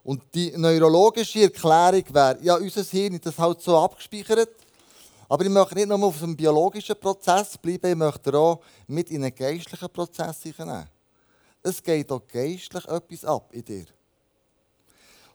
Und 0.03 0.21
die 0.33 0.51
neurologische 0.57 1.43
Erklärung 1.43 2.03
wäre, 2.13 2.37
ja, 2.41 2.55
unser 2.55 2.83
Hirn 2.83 3.13
ist 3.13 3.25
das 3.25 3.39
halt 3.39 3.61
so 3.61 3.77
abgespeichert. 3.77 4.49
Aber 5.29 5.43
ich 5.43 5.49
möchte 5.49 5.75
nicht 5.75 5.87
nur 5.87 6.03
auf 6.03 6.23
einem 6.23 6.37
biologischen 6.37 6.99
Prozess 6.99 7.57
bleiben, 7.57 7.91
ich 7.91 7.97
möchte 7.97 8.37
auch 8.37 8.61
mit 8.87 9.09
in 9.09 9.23
einen 9.23 9.35
geistlichen 9.35 9.89
Prozess 9.89 10.41
hineinnehmen. 10.43 10.89
Es 11.61 11.83
geht 11.83 12.11
auch 12.11 12.25
geistlich 12.27 12.85
etwas 12.85 13.25
ab 13.25 13.49
in 13.51 13.65
dir. 13.65 13.85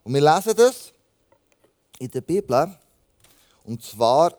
Und 0.03 0.15
wir 0.15 0.21
lesen 0.21 0.57
das 0.57 0.93
in 1.99 2.11
der 2.11 2.23
Bibel. 2.23 2.77
Und 3.65 3.85
zwar 3.85 4.33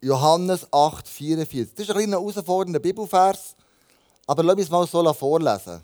Johannes 0.00 0.66
8, 0.72 1.08
44. 1.08 1.74
Das 1.74 1.84
ist 1.84 1.90
ein 1.90 1.96
kleiner 1.96 2.18
herausfordernder 2.18 2.78
Bibelvers, 2.78 3.56
aber 4.26 4.42
lass 4.42 4.56
mich 4.56 4.70
mal 4.70 4.86
so 4.86 5.12
vorlesen. 5.12 5.82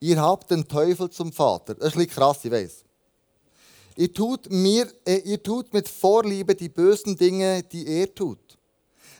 Ihr 0.00 0.20
habt 0.20 0.50
den 0.50 0.66
Teufel 0.66 1.10
zum 1.10 1.32
Vater. 1.32 1.74
Das 1.74 1.88
ist 1.88 1.94
ein 1.94 1.98
bisschen 1.98 2.14
krass, 2.14 2.44
ich 2.44 2.50
weiß. 2.50 2.84
Ihr 3.96 4.12
tut, 4.12 4.50
mir, 4.50 4.88
äh, 5.06 5.18
ihr 5.18 5.42
tut 5.42 5.72
mit 5.72 5.88
Vorliebe 5.88 6.54
die 6.54 6.68
bösen 6.68 7.16
Dinge, 7.16 7.62
die 7.62 7.86
er 7.86 8.12
tut. 8.12 8.38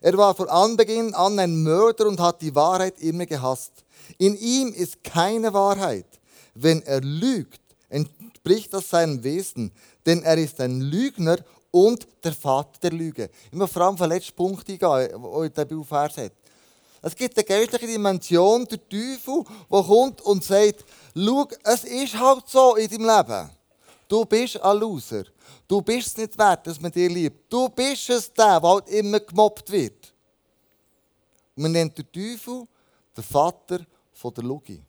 Er 0.00 0.16
war 0.19 0.35
von 0.35 0.49
Anbeginn 0.49 1.14
an 1.14 1.38
ein 1.38 1.62
Mörder 1.62 2.07
und 2.09 2.21
hat 2.21 2.43
die 2.43 2.54
Wahrheit 2.54 2.99
immer 3.00 3.25
gehasst. 3.25 3.85
In 4.19 4.37
ihm 4.37 4.73
ist 4.73 5.02
keine 5.04 5.54
Wahrheit. 5.54 6.07
Wenn 6.54 6.83
er 6.83 7.00
lügt, 7.00 7.61
entspricht 7.88 8.75
das 8.75 8.90
seinem 8.90 9.23
Wesen, 9.25 9.73
denn 10.04 10.23
er 10.23 10.37
ist 10.37 10.61
ein 10.61 10.81
Lügner 10.81 11.38
und 11.71 12.07
der 12.23 12.33
Vater 12.33 12.78
der 12.83 12.93
Lüge. 12.93 13.31
Ich 13.50 13.57
muss 13.57 13.73
vor 13.73 13.83
allem 13.83 13.95
auf 13.95 14.00
den 14.00 14.11
letzten 14.11 14.37
Punkt 14.37 14.69
eingehen, 14.69 15.11
wo 15.23 15.43
der 15.47 15.64
Bibelvers 15.64 16.16
hat. 16.19 16.33
Es 17.02 17.14
gibt 17.14 17.37
eine 17.37 17.45
geistliche 17.45 17.87
Dimension, 17.87 18.66
der 18.66 18.78
Teufel, 18.88 19.45
der 19.71 19.83
kommt 19.83 20.21
und 20.23 20.43
sagt, 20.43 20.85
schau, 21.14 21.49
es 21.64 21.85
ist 21.85 22.19
halt 22.19 22.45
so 22.47 22.76
in 22.76 22.88
deinem 22.88 23.07
Leben. 23.07 23.50
Du 24.09 24.25
bist 24.25 24.61
ein 24.61 24.79
Loser. 24.79 25.25
Du 25.67 25.81
bist 25.81 26.09
es 26.09 26.17
nicht 26.17 26.39
wert, 26.39 26.67
dass 26.67 26.81
man 26.81 26.93
dir 26.93 27.09
liebt. 27.09 27.53
Du 27.53 27.69
bist 27.69 28.11
es 28.11 28.33
der, 28.33 28.61
der 28.61 28.69
halt 28.69 28.89
immer 28.89 29.21
gemobbt 29.21 29.71
wird. 29.71 30.13
man 31.57 31.73
nennt 31.73 31.97
den 31.97 32.11
Teufel 32.13 32.67
den 33.17 33.25
Vater 33.25 33.81
von 34.13 34.35
der 34.35 34.45
Lüge. 34.45 34.81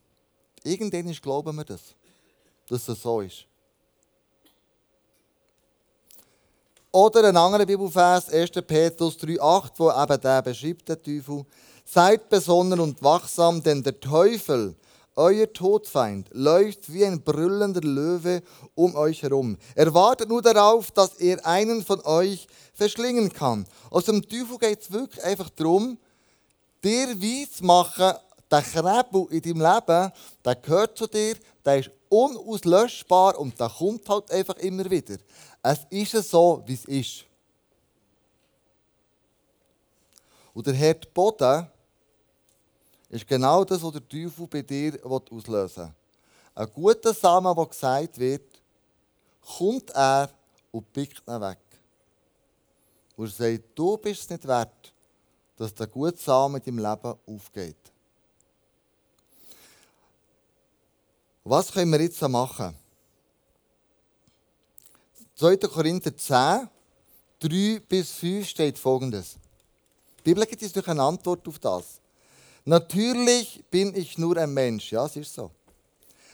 Irgendwann 0.63 1.13
glauben 1.13 1.55
wir 1.55 1.63
das, 1.63 1.81
dass 2.67 2.87
es 2.87 3.01
so 3.01 3.21
ist. 3.21 3.45
Oder 6.91 7.27
ein 7.27 7.35
anderer 7.35 7.65
Bibelvers, 7.65 8.29
1. 8.29 8.51
Petrus 8.65 9.17
3,8, 9.17 9.71
wo 9.75 9.91
eben 9.91 10.21
der 10.21 10.41
beschreibt, 10.41 10.87
der 10.87 11.01
Teufel. 11.01 11.45
Seid 11.83 12.29
besonnen 12.29 12.79
und 12.79 13.03
wachsam, 13.03 13.61
denn 13.61 13.83
der 13.83 13.99
Teufel, 13.99 14.75
euer 15.15 15.51
Todfeind 15.51 16.29
läuft 16.31 16.91
wie 16.91 17.05
ein 17.05 17.21
brüllender 17.21 17.81
Löwe 17.81 18.43
um 18.75 18.95
euch 18.95 19.23
herum. 19.23 19.57
Er 19.73 19.93
wartet 19.93 20.29
nur 20.29 20.41
darauf, 20.41 20.91
dass 20.91 21.15
er 21.15 21.45
einen 21.45 21.83
von 21.83 22.01
euch 22.05 22.47
verschlingen 22.73 23.31
kann. 23.31 23.65
Aus 23.89 24.05
dem 24.05 24.21
Teufel 24.21 24.57
geht 24.57 24.81
es 24.81 24.91
wirklich 24.91 25.23
einfach 25.23 25.49
darum, 25.49 25.97
dir 26.83 27.07
weiss 27.21 27.61
machen, 27.61 28.13
der 28.51 28.61
Krebel 28.61 29.27
in 29.31 29.41
deinem 29.41 29.61
Leben, 29.61 30.11
der 30.43 30.55
gehört 30.55 30.97
zu 30.97 31.07
dir, 31.07 31.35
der 31.63 31.79
ist 31.79 31.91
unauslöschbar 32.09 33.39
und 33.39 33.59
der 33.59 33.69
kommt 33.69 34.07
halt 34.07 34.31
einfach 34.31 34.57
immer 34.57 34.89
wieder. 34.89 35.17
Es 35.63 35.79
ist 35.89 36.29
so, 36.29 36.61
wie 36.65 36.73
es 36.73 36.85
ist. 36.85 37.25
Und 40.53 40.67
der 40.67 40.73
Herd 40.73 41.13
Boden, 41.13 41.67
ist 43.15 43.27
genau 43.27 43.63
das, 43.63 43.81
was 43.81 43.93
der 43.93 44.07
Teufel 44.07 44.47
bei 44.47 44.61
dir 44.61 44.99
auslösen 45.03 45.83
will. 45.85 45.93
Ein 46.55 46.71
guter 46.73 47.13
Samen, 47.13 47.55
der 47.55 47.65
gesagt 47.65 48.19
wird, 48.19 48.61
kommt 49.57 49.89
er 49.91 50.29
und 50.71 50.91
pickt 50.91 51.21
ihn 51.27 51.41
weg. 51.41 51.59
wo 53.15 53.23
er 53.23 53.29
sagt, 53.29 53.63
du 53.75 53.97
bist 53.97 54.21
es 54.21 54.29
nicht 54.29 54.47
wert, 54.47 54.93
dass 55.55 55.73
der 55.73 55.87
gute 55.87 56.17
Samen 56.17 56.61
in 56.61 56.77
deinem 56.77 56.91
Leben 56.91 57.15
aufgeht. 57.25 57.77
Was 61.43 61.71
können 61.71 61.91
wir 61.91 62.01
jetzt 62.01 62.21
machen? 62.21 62.75
2. 65.35 65.57
Korinther 65.57 66.15
10, 66.15 66.69
3 67.39 67.81
bis 67.87 68.11
5 68.13 68.47
steht 68.47 68.79
folgendes. 68.79 69.35
Die 70.19 70.23
Bibel 70.23 70.45
gibt 70.45 70.61
uns 70.63 70.73
durch 70.73 70.87
eine 70.87 71.03
Antwort 71.03 71.47
auf 71.47 71.59
das. 71.59 72.01
Natürlich 72.65 73.63
bin 73.69 73.95
ich 73.95 74.17
nur 74.17 74.37
ein 74.37 74.53
Mensch, 74.53 74.91
ja, 74.91 75.05
es 75.05 75.15
ist 75.15 75.33
so. 75.33 75.51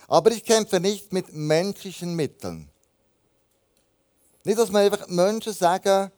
Aber 0.08 0.32
ich 0.32 0.44
kämpfe 0.44 0.80
nicht 0.80 1.12
mit 1.12 1.34
menschlichen 1.34 2.16
Mitteln. 2.16 2.70
Nicht, 4.44 4.58
dass 4.58 4.72
man 4.72 4.84
einfach 4.84 5.08
Menschen 5.08 5.54
sagen, 5.54 6.12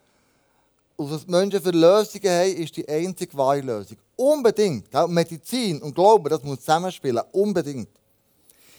was 0.98 1.27
Menschen 1.27 1.62
für 1.62 1.72
Lösungen 1.72 2.29
haben, 2.29 2.55
ist 2.55 2.77
die 2.77 2.88
einzige 2.88 3.36
wahre 3.36 3.62
Lösung. 3.62 3.98
Unbedingt. 4.15 4.88
Medizin 5.10 5.82
und 5.82 5.96
Glaube, 5.96 6.29
das 6.29 6.43
muss 6.43 6.60
zusammenspielen. 6.60 7.24
Unbedingt. 7.32 7.89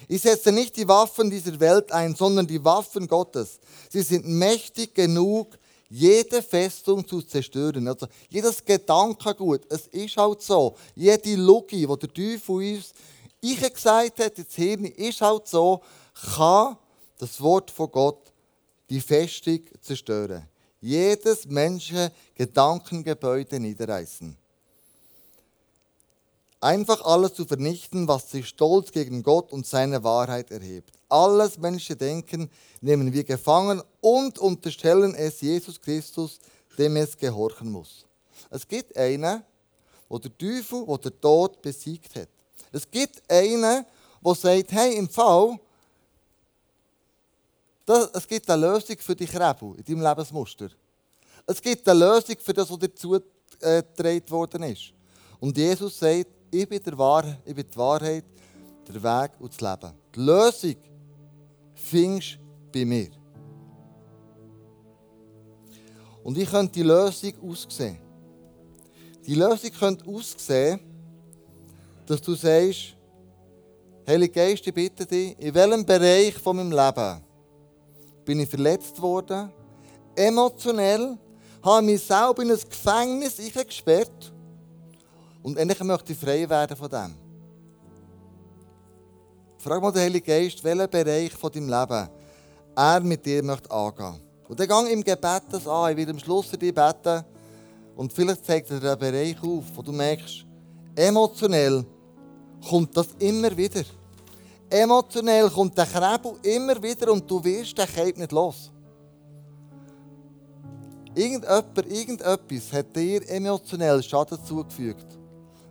Ich 0.06 0.22
setze 0.22 0.52
nicht 0.52 0.76
die 0.76 0.86
Waffen 0.86 1.30
dieser 1.30 1.58
Welt 1.58 1.90
ein, 1.90 2.14
sondern 2.14 2.46
die 2.46 2.62
Waffen 2.64 3.08
Gottes. 3.08 3.58
Sie 3.90 4.02
sind 4.02 4.26
mächtig 4.26 4.94
genug, 4.94 5.58
jede 5.88 6.42
Festung 6.42 7.06
zu 7.06 7.22
zerstören. 7.22 7.86
Also 7.88 8.06
jedes 8.28 8.64
Gedankengut, 8.64 9.62
es 9.70 9.86
ist 9.88 10.16
halt 10.16 10.42
so. 10.42 10.76
Jede 10.94 11.36
Logik, 11.36 11.70
die 11.70 11.86
der 11.86 12.12
Teufel 12.12 12.76
uns 12.76 12.92
ich 13.40 13.60
gesagt 13.60 14.20
hat, 14.20 14.38
das 14.38 14.54
Hirn 14.54 14.86
ist 14.86 15.20
halt 15.20 15.46
so, 15.46 15.82
kann 16.34 16.78
das 17.18 17.40
Wort 17.40 17.70
von 17.70 17.90
Gott 17.90 18.32
die 18.88 19.00
Festung 19.00 19.60
zerstören. 19.82 20.48
Jedes 20.80 21.46
menschliche 21.46 22.10
Gedankengebäude 22.34 23.60
niederreißen. 23.60 24.36
Einfach 26.64 27.04
alles 27.04 27.34
zu 27.34 27.44
vernichten, 27.44 28.08
was 28.08 28.30
sich 28.30 28.48
stolz 28.48 28.90
gegen 28.90 29.22
Gott 29.22 29.52
und 29.52 29.66
seine 29.66 30.02
Wahrheit 30.02 30.50
erhebt. 30.50 30.98
Alles 31.10 31.58
menschliche 31.58 31.94
Denken 31.94 32.48
nehmen 32.80 33.12
wir 33.12 33.22
gefangen 33.22 33.82
und 34.00 34.38
unterstellen 34.38 35.14
es 35.14 35.42
Jesus 35.42 35.78
Christus, 35.78 36.38
dem 36.78 36.96
es 36.96 37.18
gehorchen 37.18 37.70
muss. 37.70 38.06
Es 38.48 38.66
gibt 38.66 38.96
einen, 38.96 39.42
wo 40.08 40.18
der 40.18 40.34
Teufel, 40.38 40.86
wo 40.86 40.96
der 40.96 41.20
Tod 41.20 41.60
besiegt 41.60 42.16
hat. 42.16 42.30
Es 42.72 42.90
gibt 42.90 43.22
einen, 43.30 43.84
der 44.24 44.34
sagt, 44.34 44.72
hey, 44.72 44.96
im 44.96 45.10
Fall, 45.10 45.60
das, 47.84 48.08
es 48.14 48.26
gibt 48.26 48.48
eine 48.48 48.68
Lösung 48.68 48.96
für 49.00 49.14
die 49.14 49.26
Krebel 49.26 49.74
in 49.76 49.84
deinem 49.84 50.00
Lebensmuster. 50.00 50.70
Es 51.46 51.60
gibt 51.60 51.86
eine 51.86 52.00
Lösung 52.00 52.36
für 52.40 52.54
das, 52.54 52.70
was 52.70 52.78
dir 52.78 52.94
zugetragen 52.94 54.30
worden 54.30 54.62
ist. 54.62 54.94
Und 55.40 55.58
Jesus 55.58 55.98
sagt, 55.98 56.28
ich 56.54 56.68
bin, 56.68 56.82
der 56.82 56.96
Wahr, 56.96 57.24
ich 57.44 57.54
bin 57.54 57.66
die 57.66 57.76
Wahrheit, 57.76 58.24
der 58.86 59.02
Weg 59.02 59.32
und 59.40 59.52
das 59.52 59.60
Leben. 59.60 59.94
Die 60.14 60.20
Lösung 60.20 60.76
findest 61.74 62.34
du 62.34 62.38
bei 62.72 62.84
mir. 62.84 63.08
Und 66.22 66.36
wie 66.36 66.46
könnte 66.46 66.72
die 66.72 66.82
Lösung 66.82 67.32
aussehen? 67.50 67.98
Die 69.26 69.34
Lösung 69.34 69.70
könnte 69.70 70.06
aussehen, 70.08 70.80
dass 72.06 72.20
du 72.20 72.34
sagst, 72.34 72.96
Heilige 74.06 74.32
Geist, 74.34 74.66
ich 74.66 74.74
bitte 74.74 75.06
dich, 75.06 75.34
in 75.38 75.54
welchem 75.54 75.84
Bereich 75.84 76.34
von 76.34 76.56
meinem 76.56 76.72
Leben 76.72 77.22
bin 78.22 78.40
ich 78.40 78.48
verletzt 78.50 79.00
worden, 79.00 79.50
emotionell, 80.14 81.16
habe 81.62 81.86
mich 81.86 82.02
selber 82.02 82.42
in 82.42 82.50
ein 82.50 82.58
Gefängnis 82.58 83.36
gesperrt 83.66 84.33
und 85.44 85.58
endlich 85.58 85.78
möchte 85.80 86.14
ich 86.14 86.18
frei 86.18 86.48
werden 86.48 86.74
von 86.74 86.88
dem. 86.88 87.14
Frag 89.58 89.82
mal 89.82 89.92
den 89.92 90.00
Heiligen 90.00 90.26
Geist, 90.26 90.64
welchen 90.64 90.90
Bereich 90.90 91.32
von 91.32 91.52
deinem 91.52 91.68
Leben 91.68 92.08
er 92.74 93.00
mit 93.00 93.26
dir 93.26 93.42
möchte 93.42 93.70
angehen. 93.70 94.20
Und 94.48 94.58
dann 94.58 94.68
gang 94.68 94.90
im 94.90 95.04
Gebet 95.04 95.42
das 95.50 95.68
an. 95.68 95.90
Ich 95.90 95.98
werde 95.98 96.12
am 96.12 96.18
Schluss 96.18 96.46
für 96.46 96.56
dich 96.56 96.74
beten. 96.74 97.24
Und 97.94 98.10
vielleicht 98.10 98.44
zeigt 98.44 98.70
er 98.70 98.80
den 98.80 98.98
Bereich 98.98 99.36
auf, 99.42 99.64
wo 99.74 99.82
du 99.82 99.92
merkst, 99.92 100.46
emotionell 100.96 101.84
kommt 102.66 102.96
das 102.96 103.08
immer 103.18 103.54
wieder. 103.54 103.84
Emotionell 104.70 105.50
kommt 105.50 105.76
der 105.76 105.86
Krebel 105.86 106.32
immer 106.42 106.82
wieder 106.82 107.12
und 107.12 107.30
du 107.30 107.44
wirst 107.44 107.76
den 107.76 107.86
Keib 107.86 108.16
nicht 108.16 108.32
los. 108.32 108.72
Irgendjemand, 111.14 111.86
irgendetwas 111.86 112.72
hat 112.72 112.96
dir 112.96 113.28
emotionell 113.28 114.02
Schaden 114.02 114.42
zugefügt. 114.42 115.18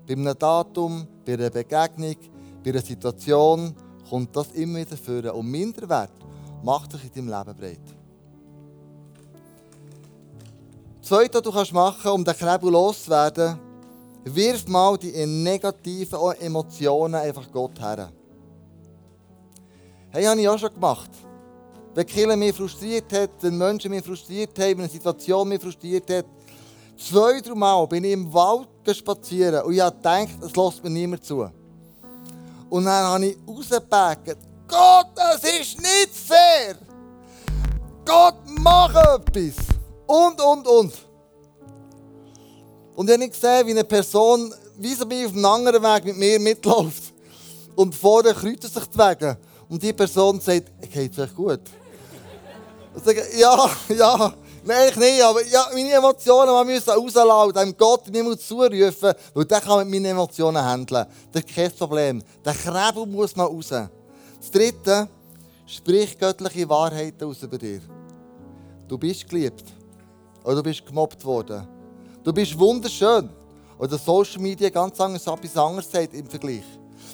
Bei 0.08 0.14
einem 0.14 0.38
Datum, 0.38 1.08
bei 1.26 1.34
einer 1.34 1.50
Begegnung, 1.50 2.16
bei 2.64 2.72
einer 2.72 2.82
Situation 2.82 3.74
kommt 4.10 4.36
das 4.36 4.52
immer 4.52 4.80
wieder 4.80 4.98
vor. 4.98 5.34
Und 5.36 5.50
Minderwert 5.50 6.12
macht 6.64 6.94
dich 6.94 7.04
in 7.16 7.28
deinem 7.28 7.46
Leben 7.46 7.58
breit. 7.58 7.96
Das 11.00 11.10
Zweite, 11.10 11.36
was 11.36 11.44
du 11.44 11.52
kannst 11.52 11.74
machen 11.74 12.12
um 12.12 12.24
den 12.24 12.36
Krebel 12.36 12.72
loszuwerden, 12.72 13.60
wirf 14.26 14.68
mal 14.68 14.98
die 14.98 15.26
negativen 15.26 16.20
Emotionen 16.40 17.16
einfach 17.16 17.52
Gott 17.52 17.80
her. 17.80 18.12
Hey, 20.12 20.26
habe 20.26 20.40
ich 20.40 20.48
auch 20.48 20.60
schon 20.60 20.74
gemacht. 20.74 21.10
Wenn 21.96 22.06
Kille 22.06 22.38
mich 22.38 22.56
frustriert 22.56 23.12
hat, 23.14 23.32
wenn 23.42 23.58
Menschen 23.58 23.92
mich 23.92 24.06
frustriert 24.06 24.58
haben, 24.60 24.72
wenn 24.72 24.80
eine 24.82 24.90
Situation 24.90 25.50
mich 25.50 25.62
frustriert 25.62 26.10
hat, 26.10 26.26
zwei, 26.98 27.42
drei 27.42 27.56
Mal 27.56 27.86
bin 27.88 28.04
ich 28.04 28.12
im 28.12 28.34
Wald 28.34 28.68
spazieren 28.92 29.64
und 29.64 29.74
ich 29.74 29.82
habe 29.82 29.96
gedacht, 29.96 30.30
es 30.42 30.56
lässt 30.56 30.84
mir 30.84 30.90
niemand 30.90 31.26
zu. 31.26 31.50
Und 32.70 32.86
dann 32.86 33.06
habe 33.06 33.26
ich 33.26 33.38
rausgepackt, 33.48 34.38
Gott, 34.68 35.08
das 35.16 35.44
ist 35.44 35.78
nicht 35.78 36.10
fair! 36.12 36.76
Gott, 38.06 38.36
mach 38.60 38.96
etwas! 38.96 39.56
Und, 40.08 40.42
und, 40.42 40.68
und. 40.68 40.94
Und 42.96 43.10
ich 43.10 43.16
habe 43.16 43.30
gesehen, 43.30 43.68
wie 43.68 43.72
eine 43.72 43.84
Person 43.84 44.54
wie 44.78 44.94
so 44.94 45.06
auf 45.06 45.12
einem 45.12 45.46
anderen 45.46 45.84
Weg 45.84 46.06
mit 46.06 46.18
mir 46.18 46.40
mitläuft. 46.40 47.14
Und 47.76 47.96
vorher 47.96 48.34
kreuzen 48.34 48.70
sich 48.70 48.86
die 48.86 48.98
Wege. 48.98 49.38
Und 49.70 49.82
die 49.82 49.94
Person 49.94 50.40
sagt, 50.40 50.72
geht 50.92 51.12
es 51.14 51.20
euch 51.20 51.36
gut? 51.36 51.62
Und 52.94 53.04
sage, 53.04 53.24
ja, 53.36 53.70
ja, 53.90 54.34
nein, 54.64 54.90
ich 54.90 54.96
nicht, 54.96 55.22
aber 55.22 55.46
ja, 55.46 55.68
meine 55.74 55.92
Emotionen 55.92 56.68
müssen 56.68 56.90
rauslassen, 56.90 57.54
dem 57.54 57.78
Gott 57.78 58.08
niemand 58.10 58.42
zurufen, 58.42 59.14
weil 59.34 59.46
der 59.46 59.62
kann 59.62 59.80
mit 59.80 59.90
meinen 59.90 60.12
Emotionen 60.12 60.64
handeln. 60.64 61.06
Das 61.32 61.44
ist 61.44 61.56
kein 61.56 61.72
Problem. 61.72 62.24
Der 62.44 62.54
Krebel 62.54 63.06
muss 63.06 63.36
mal 63.36 63.46
raus. 63.46 63.70
Das 63.70 64.52
Dritte, 64.52 65.08
sprich 65.66 66.18
göttliche 66.18 66.68
Wahrheiten 66.68 67.24
aus 67.26 67.42
über 67.44 67.58
dir. 67.58 67.82
Du 68.88 68.98
bist 68.98 69.28
geliebt. 69.28 69.64
Oder 70.44 70.58
du 70.58 70.64
bist 70.64 70.86
gemobbt 70.86 71.24
worden. 71.24 71.68
Du 72.24 72.34
bist 72.34 72.58
wunderschön. 72.58 73.30
Oder 73.78 73.98
Social 73.98 74.42
Media 74.42 74.70
ganz 74.70 75.00
anders, 75.00 75.26
etwas 75.26 75.58
anderes 75.58 75.90
sagt 75.90 76.14
im 76.14 76.28
Vergleich. 76.28 76.64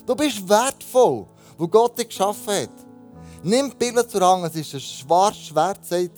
Du 0.06 0.16
bist 0.16 0.48
wertvoll, 0.48 1.26
wo 1.58 1.68
Gott 1.68 1.98
dich 1.98 2.10
geschaffen 2.10 2.54
hat. 2.54 2.70
Nimm 3.44 3.70
die 3.70 3.76
Bibel 3.76 4.06
zur 4.06 4.22
Hand. 4.22 4.46
Es 4.46 4.56
ist 4.56 4.74
ein 4.74 4.80
schwarzes 4.80 5.48
Schwert, 5.48 5.86
sagt, 5.86 6.18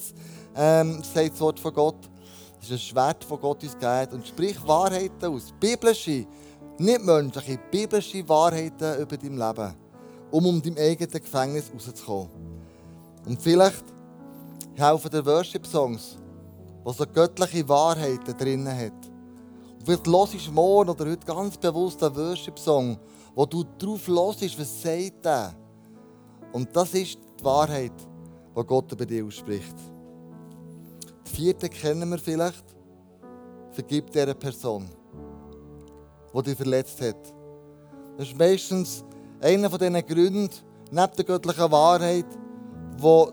ähm, 0.55 1.01
sagt 1.03 1.33
das 1.33 1.39
Wort 1.39 1.59
von 1.59 1.73
Gott. 1.73 2.09
Es 2.61 2.67
ist 2.67 2.73
ein 2.73 2.79
Schwert, 2.79 3.23
von 3.23 3.39
Gott 3.39 3.63
uns 3.63 3.73
gegeben 3.73 4.13
Und 4.13 4.27
sprich 4.27 4.57
Wahrheiten 4.67 5.25
aus. 5.25 5.53
Biblische, 5.59 6.25
nicht 6.77 7.03
menschliche, 7.03 7.59
biblische 7.71 8.27
Wahrheiten 8.29 9.01
über 9.01 9.17
dein 9.17 9.37
Leben. 9.37 9.75
Um 10.29 10.45
um 10.45 10.61
dein 10.61 10.77
eigenes 10.77 11.11
Gefängnis 11.11 11.71
rauszukommen. 11.73 12.29
Und 13.25 13.41
vielleicht 13.41 13.83
helfen 14.77 15.09
dir 15.09 15.25
Worship-Songs 15.25 16.17
was 16.83 16.97
so 16.97 17.05
göttliche 17.05 17.67
Wahrheiten 17.67 18.37
drin 18.37 18.67
hat. 18.67 18.93
Und 19.79 19.85
vielleicht 19.85 20.07
hörst 20.07 20.47
du 20.47 20.51
morgen 20.51 20.89
oder 20.89 21.05
heute 21.09 21.25
ganz 21.25 21.57
bewusst 21.57 22.03
einen 22.03 22.15
Worship-Song, 22.15 22.97
wo 23.35 23.45
du 23.45 23.63
drauf 23.77 24.07
hörst, 24.07 24.59
was 24.59 24.81
sagt 24.81 25.25
er. 25.25 25.53
Und 26.51 26.75
das 26.75 26.93
ist 26.93 27.17
die 27.39 27.43
Wahrheit, 27.43 27.93
die 28.55 28.63
Gott 28.63 28.91
über 28.91 29.05
dich 29.05 29.23
ausspricht. 29.23 29.75
Vierte 31.31 31.69
kennen 31.69 32.09
wir 32.09 32.19
vielleicht. 32.19 32.63
Vergib 33.71 34.11
dieser 34.11 34.33
Person, 34.33 34.89
die 36.33 36.41
dich 36.43 36.57
verletzt 36.57 37.01
hat. 37.01 37.33
Das 38.17 38.27
ist 38.27 38.37
meistens 38.37 39.03
einer 39.39 39.69
von 39.69 39.79
diesen 39.79 40.05
Gründen, 40.05 40.49
neben 40.91 41.15
der 41.15 41.25
göttlichen 41.25 41.71
Wahrheit, 41.71 42.25
wo 42.97 43.31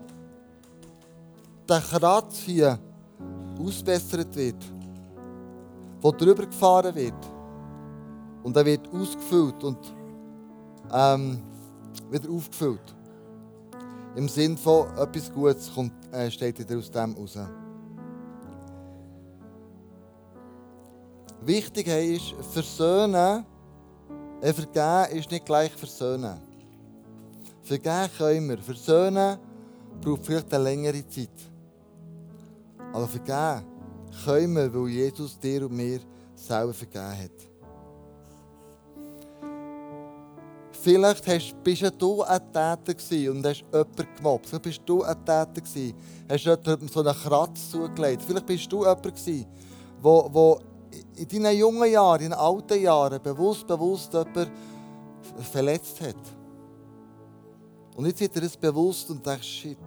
der 1.67 1.81
Kratz 1.81 2.39
hier 2.39 2.79
ausbessert 3.59 4.33
wird, 4.35 4.55
wo 6.01 6.11
drüber 6.11 6.45
gefahren 6.45 6.95
wird 6.95 7.13
und 8.43 8.55
er 8.55 8.65
wird 8.65 8.87
ausgefüllt 8.93 9.63
und 9.63 9.77
ähm, 10.91 11.41
wieder 12.09 12.29
aufgefüllt. 12.29 12.95
Im 14.15 14.27
Sinn 14.27 14.57
von 14.57 14.87
etwas 14.97 15.31
Gutes 15.31 15.71
kommt, 15.73 15.93
äh, 16.11 16.31
steht 16.31 16.57
wieder 16.57 16.77
aus 16.77 16.89
dem 16.89 17.13
raus. 17.13 17.37
Wichtig 21.41 21.87
ist, 21.87 22.35
versöhnen, 22.51 23.45
vergeben 24.41 25.17
ist 25.17 25.31
nicht 25.31 25.45
gleich 25.45 25.71
versöhnen. 25.71 26.39
Vergeben 27.61 28.09
können 28.17 28.49
wir. 28.49 28.57
Versöhnen 28.57 29.37
braucht 30.01 30.25
vielleicht 30.25 30.53
eine 30.53 30.63
längere 30.63 31.07
Zeit. 31.07 31.29
Aber 32.93 33.07
vergeben 33.07 33.65
können 34.25 34.55
wir, 34.55 34.73
weil 34.73 34.89
Jesus 34.89 35.37
dir 35.37 35.65
und 35.65 35.75
mir 35.75 35.99
selber 36.33 36.73
vergeben 36.73 37.17
hat. 37.23 37.49
Vielleicht 40.81 41.27
hast, 41.27 41.61
bist 41.61 41.93
du 41.99 42.23
ein 42.23 42.39
Täter 42.53 43.31
und 43.31 43.45
hast 43.45 43.65
jemanden 43.71 44.07
gemobbt. 44.15 44.47
Vielleicht 44.47 44.63
bist 44.63 44.81
du 44.85 45.03
ein 45.03 45.17
Täter 45.25 45.45
gewesen, 45.53 45.93
hast 46.29 46.45
jemandem 46.45 46.87
so 46.87 47.01
einen 47.01 47.13
Kratz 47.13 47.69
zugelegt. 47.69 48.23
Vielleicht 48.23 48.45
bist 48.45 48.71
du 48.71 48.79
jemand 48.79 49.03
gewesen, 49.03 49.45
wo 50.01 50.59
in 51.15 51.27
deinen 51.27 51.57
jungen 51.57 51.91
Jahren, 51.91 52.21
in 52.21 52.33
alten 52.33 52.81
Jahren 52.81 53.21
bewusst, 53.21 53.67
bewusst 53.67 54.13
jemanden 54.13 54.51
verletzt 55.51 56.01
hat. 56.01 56.15
Und 57.95 58.05
jetzt 58.05 58.21
wird 58.21 58.35
er 58.37 58.43
es 58.43 58.55
bewusst 58.55 59.09
und 59.09 59.25
denkt, 59.25 59.43
shit. 59.43 59.77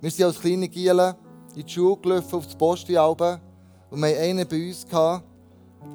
Wir 0.00 0.10
sind 0.10 0.24
als 0.24 0.40
kleine 0.40 0.68
Gielen 0.68 1.14
in 1.54 1.64
die 1.64 1.72
Schule 1.72 1.96
gelaufen, 1.96 2.34
auf 2.34 2.46
das 2.46 2.56
Postialben. 2.56 3.40
Und 3.90 4.00
wir 4.00 4.08
hatten 4.08 4.20
einen 4.20 4.48
bei 4.48 4.68
uns. 4.68 4.86
Gehabt. 4.86 5.24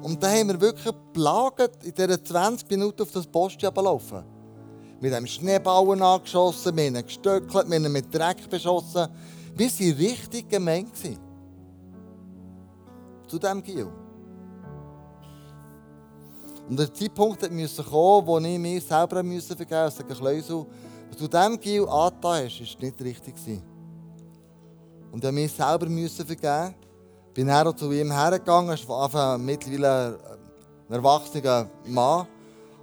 Und 0.02 0.22
da 0.22 0.30
haben 0.30 0.48
wir 0.48 0.60
wirklich 0.60 0.94
plagt 1.12 1.84
in 1.84 1.94
diesen 1.94 2.24
20 2.24 2.70
Minuten 2.70 3.02
auf 3.02 3.10
das 3.10 3.26
Postialben 3.26 3.84
laufen. 3.84 4.24
Wir 5.00 5.16
haben 5.16 5.26
Schneebauen 5.26 6.00
angeschossen, 6.00 6.76
wir 6.76 6.86
haben 6.86 7.04
gestöckelt, 7.04 7.68
wir 7.68 7.76
haben 7.76 7.92
mit 7.92 8.14
Dreck 8.14 8.48
beschossen. 8.48 9.08
Wir 9.56 9.68
waren 9.68 9.96
richtig 9.98 10.48
gemein. 10.48 10.90
Zu 13.32 13.38
diesem 13.38 13.62
Giel. 13.62 13.88
Und 16.68 16.78
der 16.78 16.92
Zeitpunkt 16.92 17.50
musste 17.50 17.82
kommen, 17.82 18.26
wo 18.26 18.38
ich 18.38 18.58
mir 18.58 18.78
selber 18.78 19.08
vergeben 19.08 19.34
musste 19.34 19.54
und 19.54 19.70
sagen, 19.70 20.06
Kleusel, 20.06 20.66
was 21.08 21.16
du 21.16 21.28
diesem 21.28 21.58
Gil 21.58 21.88
angetan 21.88 22.44
hast, 22.44 22.60
war 22.60 22.82
nicht 22.82 23.00
richtig. 23.00 23.34
Und 25.12 25.24
ich 25.24 25.32
musste 25.32 25.32
mir 25.32 25.48
selber 25.48 25.86
vergeben. 26.26 26.74
Ich 27.28 27.32
bin 27.32 27.46
dann 27.46 27.74
zu 27.74 27.90
ihm 27.90 28.12
hergegangen, 28.12 28.76
er 28.76 29.12
war 29.14 29.38
mittlerweile 29.38 30.18
ein 30.90 30.94
erwachsener 30.94 31.70
Mann. 31.86 32.26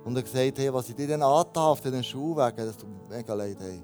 Und 0.04 0.16
er 0.16 0.24
gesagt, 0.24 0.58
hey, 0.58 0.74
was 0.74 0.90
ich 0.90 0.96
dir 0.96 1.10
denn 1.10 1.22
angetan 1.22 1.64
auf 1.64 1.82
diesen 1.82 2.04
Schulwegen, 2.04 2.66
das 2.66 2.76
tut 2.76 2.90
mir 2.90 3.18
mega 3.18 3.36
leid. 3.36 3.58
Hey. 3.60 3.84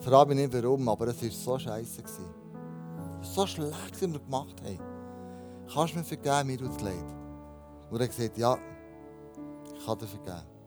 Frage 0.00 0.34
mich 0.34 0.46
nicht 0.46 0.62
warum, 0.62 0.86
aber 0.86 1.06
es 1.06 1.22
war 1.22 1.30
so 1.30 1.58
scheiße. 1.58 2.02
So 3.22 3.46
schlecht, 3.46 3.72
was 3.90 4.00
wir 4.02 4.08
gemacht 4.18 4.60
haben. 4.62 4.97
Kannst 5.72 5.94
du 5.94 5.98
mir 5.98 6.04
vergeben, 6.04 6.46
mir 6.46 6.58
tut 6.58 6.70
es 6.70 6.80
leid. 6.80 7.04
Und 7.90 8.00
er 8.00 8.08
gesagt, 8.08 8.38
ja, 8.38 8.58
ich 9.74 9.84
kann 9.84 9.98
dir 9.98 10.06
vergeben. 10.06 10.58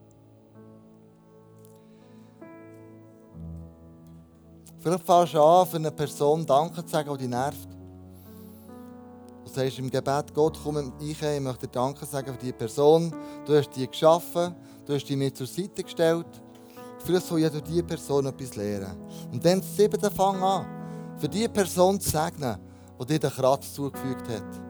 Vielleicht 4.78 5.06
fängst 5.06 5.34
du 5.34 5.42
an, 5.42 5.66
für 5.66 5.76
eine 5.76 5.90
Person 5.92 6.44
Danke 6.44 6.84
zu 6.84 6.90
sagen, 6.90 7.10
die 7.12 7.18
dich 7.18 7.28
nervt. 7.28 7.68
Du 9.44 9.50
sagst 9.50 9.78
im 9.78 9.90
Gebet, 9.90 10.34
Gott, 10.34 10.58
komm 10.62 10.74
mit 10.74 10.92
ich, 11.00 11.22
ich 11.22 11.40
möchte 11.40 11.66
dir 11.66 11.72
Danke 11.72 12.04
sagen 12.04 12.32
für 12.32 12.38
diese 12.38 12.52
Person. 12.52 13.14
Du 13.44 13.56
hast 13.56 13.70
die 13.70 13.86
geschaffen, 13.86 14.54
du 14.84 14.94
hast 14.94 15.04
die 15.04 15.16
mir 15.16 15.32
zur 15.32 15.46
Seite 15.46 15.82
gestellt. 15.84 16.26
Vielleicht 17.04 17.26
soll 17.26 17.40
ja 17.40 17.50
durch 17.50 17.62
diese 17.62 17.82
Person 17.82 18.26
etwas 18.26 18.56
lernen. 18.56 18.96
Und 19.32 19.44
dann 19.44 19.62
siebte 19.62 20.10
Fang 20.10 20.42
an, 20.42 20.66
für 21.18 21.28
die 21.28 21.48
Person 21.48 22.00
zu 22.00 22.10
segnen, 22.10 22.56
die 23.00 23.06
dir 23.06 23.18
den 23.18 23.30
Kratz 23.30 23.72
zugefügt 23.72 24.28
hat. 24.28 24.61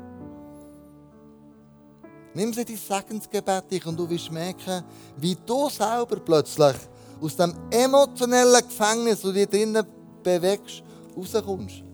Nimm 2.34 2.52
sie 2.52 2.64
dein 2.64 2.76
Segensgebet 2.76 3.86
und 3.86 3.98
du 3.98 4.08
wirst 4.08 4.32
merken, 4.32 4.84
wie 5.16 5.36
du 5.46 5.68
selber 5.68 6.16
plötzlich 6.16 6.76
aus 7.20 7.36
dem 7.36 7.54
emotionellen 7.70 8.62
Gefängnis, 8.62 9.20
das 9.20 9.22
du 9.22 9.32
dir 9.32 9.46
drinnen 9.46 9.86
bewegst, 10.22 10.82
rauskommst. 11.16 11.84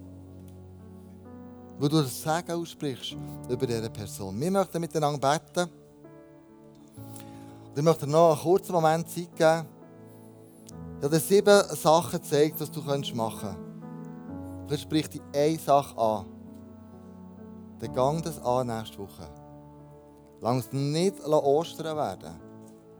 Wo 1.78 1.88
du 1.88 2.02
das 2.02 2.22
Segen 2.22 2.52
aussprichst 2.52 3.16
über 3.48 3.66
diese 3.66 3.90
Person. 3.90 4.40
Wir 4.40 4.50
möchten 4.50 4.80
miteinander 4.80 5.38
beten. 5.38 5.70
Und 7.68 7.76
ich 7.76 7.82
möchte 7.82 8.06
noch 8.06 8.32
einen 8.32 8.40
kurzen 8.40 8.72
Moment 8.72 9.08
Zeit 9.08 9.34
geben. 9.36 9.66
Ich 10.98 11.04
habe 11.04 11.16
dir 11.16 11.20
sieben 11.20 11.76
Sachen 11.76 12.20
gezeigt, 12.20 12.60
was 12.60 12.70
du 12.70 12.80
machen 12.80 13.38
kannst. 13.40 13.58
Vielleicht 14.66 14.82
sprich 14.82 15.08
dich 15.08 15.22
eine 15.34 15.58
Sache 15.58 15.96
an. 15.96 16.26
Dann 17.80 17.92
gang 17.92 18.22
das 18.22 18.40
an 18.40 18.66
nächste 18.66 18.98
Woche. 18.98 19.47
Lass 20.40 20.66
es 20.66 20.72
nicht 20.72 21.24
Ostern 21.24 21.96
werden. 21.96 22.40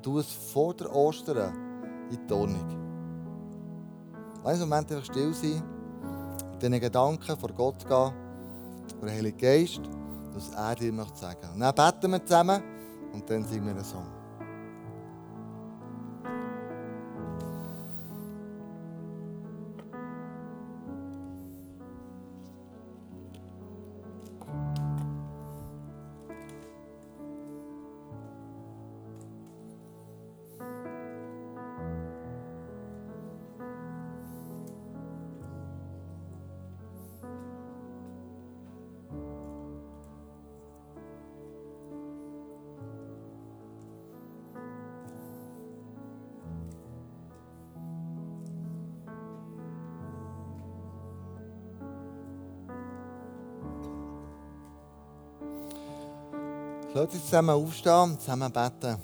Tu 0.03 0.18
es 0.18 0.31
vor 0.53 0.74
der 0.74 0.94
Ostern 0.94 1.55
in 2.11 2.27
die 2.27 2.33
Ordnung. 2.33 2.66
Lass 4.44 4.61
einen 4.61 4.68
Moment 4.68 4.90
einfach 4.90 5.05
still 5.05 5.33
sein, 5.35 5.62
mit 6.53 6.62
diesen 6.62 6.81
Gedanken 6.81 7.37
vor 7.37 7.51
Gott 7.51 7.81
gehen, 7.81 7.88
vor 7.88 8.12
den 9.03 9.11
Heiligen 9.11 9.38
Geist, 9.38 9.81
was 10.33 10.51
er 10.51 10.74
dir 10.74 10.92
möchte. 10.92 11.27
Und 11.53 11.61
dann 11.61 11.74
beten 11.74 12.11
wir 12.11 12.24
zusammen 12.24 12.62
und 13.12 13.29
dann 13.29 13.44
singen 13.44 13.66
wir 13.66 13.72
einen 13.72 13.85
Song. 13.85 14.17
Lass 56.98 57.14
uns 57.14 57.24
zusammen 57.26 57.50
aufstehen 57.50 58.02
und 58.02 58.20
zusammen 58.20 58.50
beten. 58.50 58.96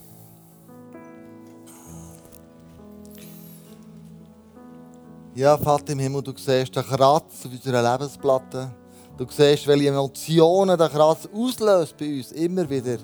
Ja, 5.36 5.56
Vater 5.56 5.92
im 5.92 6.00
Himmel, 6.00 6.20
du 6.22 6.32
siehst 6.36 6.74
den 6.74 6.82
Kratz 6.82 7.46
auf 7.46 7.52
unserer 7.52 7.92
Lebensplatte. 7.92 8.74
Du 9.16 9.24
siehst, 9.30 9.68
welche 9.68 9.90
Emotionen 9.90 10.76
der 10.76 10.88
Kratz 10.88 11.28
auslöst 11.32 11.96
bei 11.96 12.16
uns, 12.16 12.32
immer 12.32 12.68
wieder. 12.68 12.98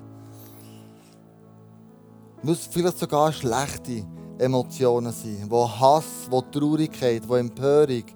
Muss 2.42 2.68
vielleicht 2.68 2.98
sogar 2.98 3.32
schlechte 3.32 4.04
Emotionen 4.38 5.12
sein, 5.12 5.46
wo 5.48 5.68
Hass, 5.68 6.26
wo 6.28 6.40
Traurigkeit, 6.40 7.22
wo 7.28 7.36
Empörung, 7.36 8.06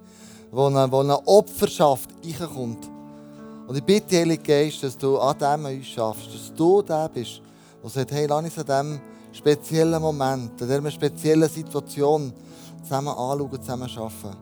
wo 0.51 0.65
eine, 0.65 0.91
wo 0.91 0.99
eine 0.99 1.25
Opferschaft 1.25 2.09
reinkommt. 2.21 2.94
Und 3.67 3.75
ich 3.75 3.83
bitte, 3.83 4.17
Heilige 4.17 4.43
Geist, 4.43 4.83
dass 4.83 4.97
du 4.97 5.17
an 5.17 5.37
dem 5.39 5.65
uns 5.65 5.87
schaffst, 5.87 6.27
dass 6.27 6.53
du 6.55 6.81
der 6.83 7.09
bist, 7.09 7.41
der 7.81 7.89
sagt, 7.89 8.11
hey, 8.11 8.27
lass 8.27 8.43
uns 8.43 8.57
an 8.59 8.65
diesem 8.65 9.01
speziellen 9.31 10.01
Moment, 10.01 10.61
an 10.61 10.67
dieser 10.67 10.91
speziellen 10.91 11.49
Situation 11.49 12.31
zusammen 12.83 13.09
anschauen, 13.09 13.61
zusammen 13.61 13.89
arbeiten. 13.89 14.37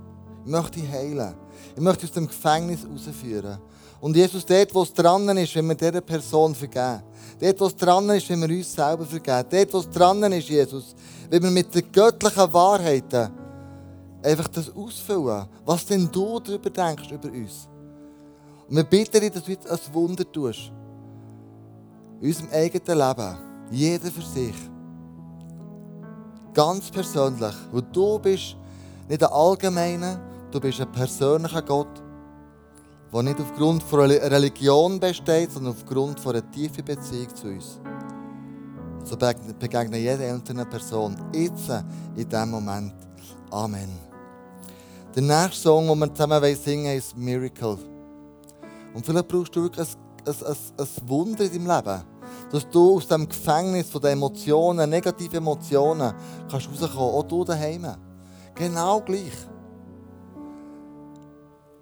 Ich 0.45 0.51
möchte 0.51 0.79
dich 0.81 0.91
heilen. 0.91 1.33
Ich 1.73 1.81
möchte 1.81 2.01
dich 2.01 2.09
aus 2.09 2.15
dem 2.15 2.27
Gefängnis 2.27 2.85
rausführen. 2.85 3.59
Und 4.01 4.17
Jesus, 4.17 4.45
dort, 4.45 4.75
wo 4.75 4.83
es 4.83 4.93
dran 4.93 5.37
ist, 5.37 5.55
wenn 5.55 5.67
wir 5.67 5.75
dieser 5.75 6.01
Person 6.01 6.53
vergeben. 6.53 7.01
Dort, 7.39 7.61
wo 7.61 7.65
es 7.67 7.75
dran 7.77 8.09
ist, 8.09 8.29
wenn 8.29 8.41
wir 8.41 8.49
uns 8.49 8.73
selber 8.73 9.05
vergeben. 9.05 9.47
Dort, 9.49 9.73
wo 9.73 9.77
es 9.77 9.89
dran 9.89 10.33
ist, 10.33 10.49
Jesus, 10.49 10.93
wenn 11.29 11.41
wir 11.41 11.51
mit 11.51 11.73
den 11.73 11.89
göttlichen 11.89 12.51
Wahrheiten 12.51 13.31
einfach 14.21 14.49
das 14.49 14.69
ausfüllen, 14.75 15.45
was 15.63 15.85
denn 15.85 16.09
du 16.11 16.41
darüber 16.41 16.69
denkst, 16.69 17.09
über 17.11 17.29
uns. 17.29 17.69
Und 18.67 18.75
wir 18.75 18.83
bitten 18.83 19.19
dich, 19.19 19.31
dass 19.31 19.43
du 19.43 19.51
jetzt 19.51 19.69
ein 19.69 19.93
Wunder 19.93 20.29
tust. 20.31 20.71
In 22.21 22.27
unserem 22.27 22.49
eigenen 22.51 22.97
Leben. 22.97 23.37
Jeder 23.71 24.11
für 24.11 24.21
sich. 24.21 24.55
Ganz 26.53 26.89
persönlich. 26.89 27.55
Weil 27.71 27.81
du 27.91 28.19
bist 28.19 28.55
nicht 29.09 29.23
ein 29.23 29.31
allgemeiner, 29.31 30.19
du 30.51 30.59
bist 30.59 30.79
ein 30.79 30.91
persönlicher 30.91 31.61
Gott, 31.61 32.01
der 33.11 33.23
nicht 33.23 33.39
aufgrund 33.39 33.83
von 33.83 33.99
Religion 33.99 34.99
besteht, 34.99 35.51
sondern 35.51 35.73
aufgrund 35.73 36.19
von 36.19 36.35
einer 36.35 36.51
tiefen 36.51 36.83
Beziehung 36.83 37.35
zu 37.35 37.47
uns. 37.47 37.79
So 39.03 39.17
begegnet 39.17 39.99
jede 39.99 40.31
einzelne 40.31 40.65
Person 40.65 41.15
jetzt, 41.33 41.69
in 42.15 42.27
diesem 42.29 42.49
Moment. 42.49 42.93
Amen. 43.51 43.99
Der 45.15 45.21
nächste 45.21 45.61
Song, 45.61 45.87
den 45.87 45.99
wir 45.99 46.13
zusammen 46.13 46.55
singen, 46.55 46.97
ist 46.97 47.15
Miracle. 47.15 47.92
Und 48.93 49.05
vielleicht 49.05 49.27
brauchst 49.27 49.55
du 49.55 49.63
wirklich 49.63 49.87
ein, 50.25 50.33
ein, 50.45 50.55
ein 50.77 51.09
Wunder 51.09 51.43
in 51.45 51.65
deinem 51.65 51.75
Leben. 51.75 52.03
Dass 52.51 52.69
du 52.69 52.95
aus 52.95 53.07
dem 53.07 53.27
Gefängnis 53.27 53.89
von 53.89 54.01
den 54.01 54.11
Emotionen, 54.11 54.89
negativen 54.89 55.37
Emotionen, 55.37 56.13
kannst 56.49 56.69
rauskommen. 56.69 57.15
Auch 57.15 57.23
du 57.23 57.43
daheim. 57.43 57.87
Genau 58.55 59.01
gleich. 59.01 59.33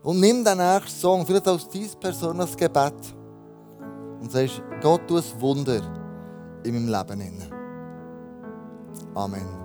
Und 0.04 0.20
nimm 0.20 0.44
den 0.44 0.58
nächsten 0.58 1.00
Song, 1.00 1.26
vielleicht 1.26 1.48
als 1.48 1.70
dein 1.70 1.88
persönliches 2.00 2.58
Gebet. 2.58 2.94
Und 4.20 4.32
sagst, 4.32 4.62
Gott, 4.82 5.02
tu 5.08 5.18
ein 5.18 5.24
Wunder 5.40 5.82
in 6.64 6.74
meinem 6.74 6.88
Leben. 6.88 7.52
Amen. 9.14 9.61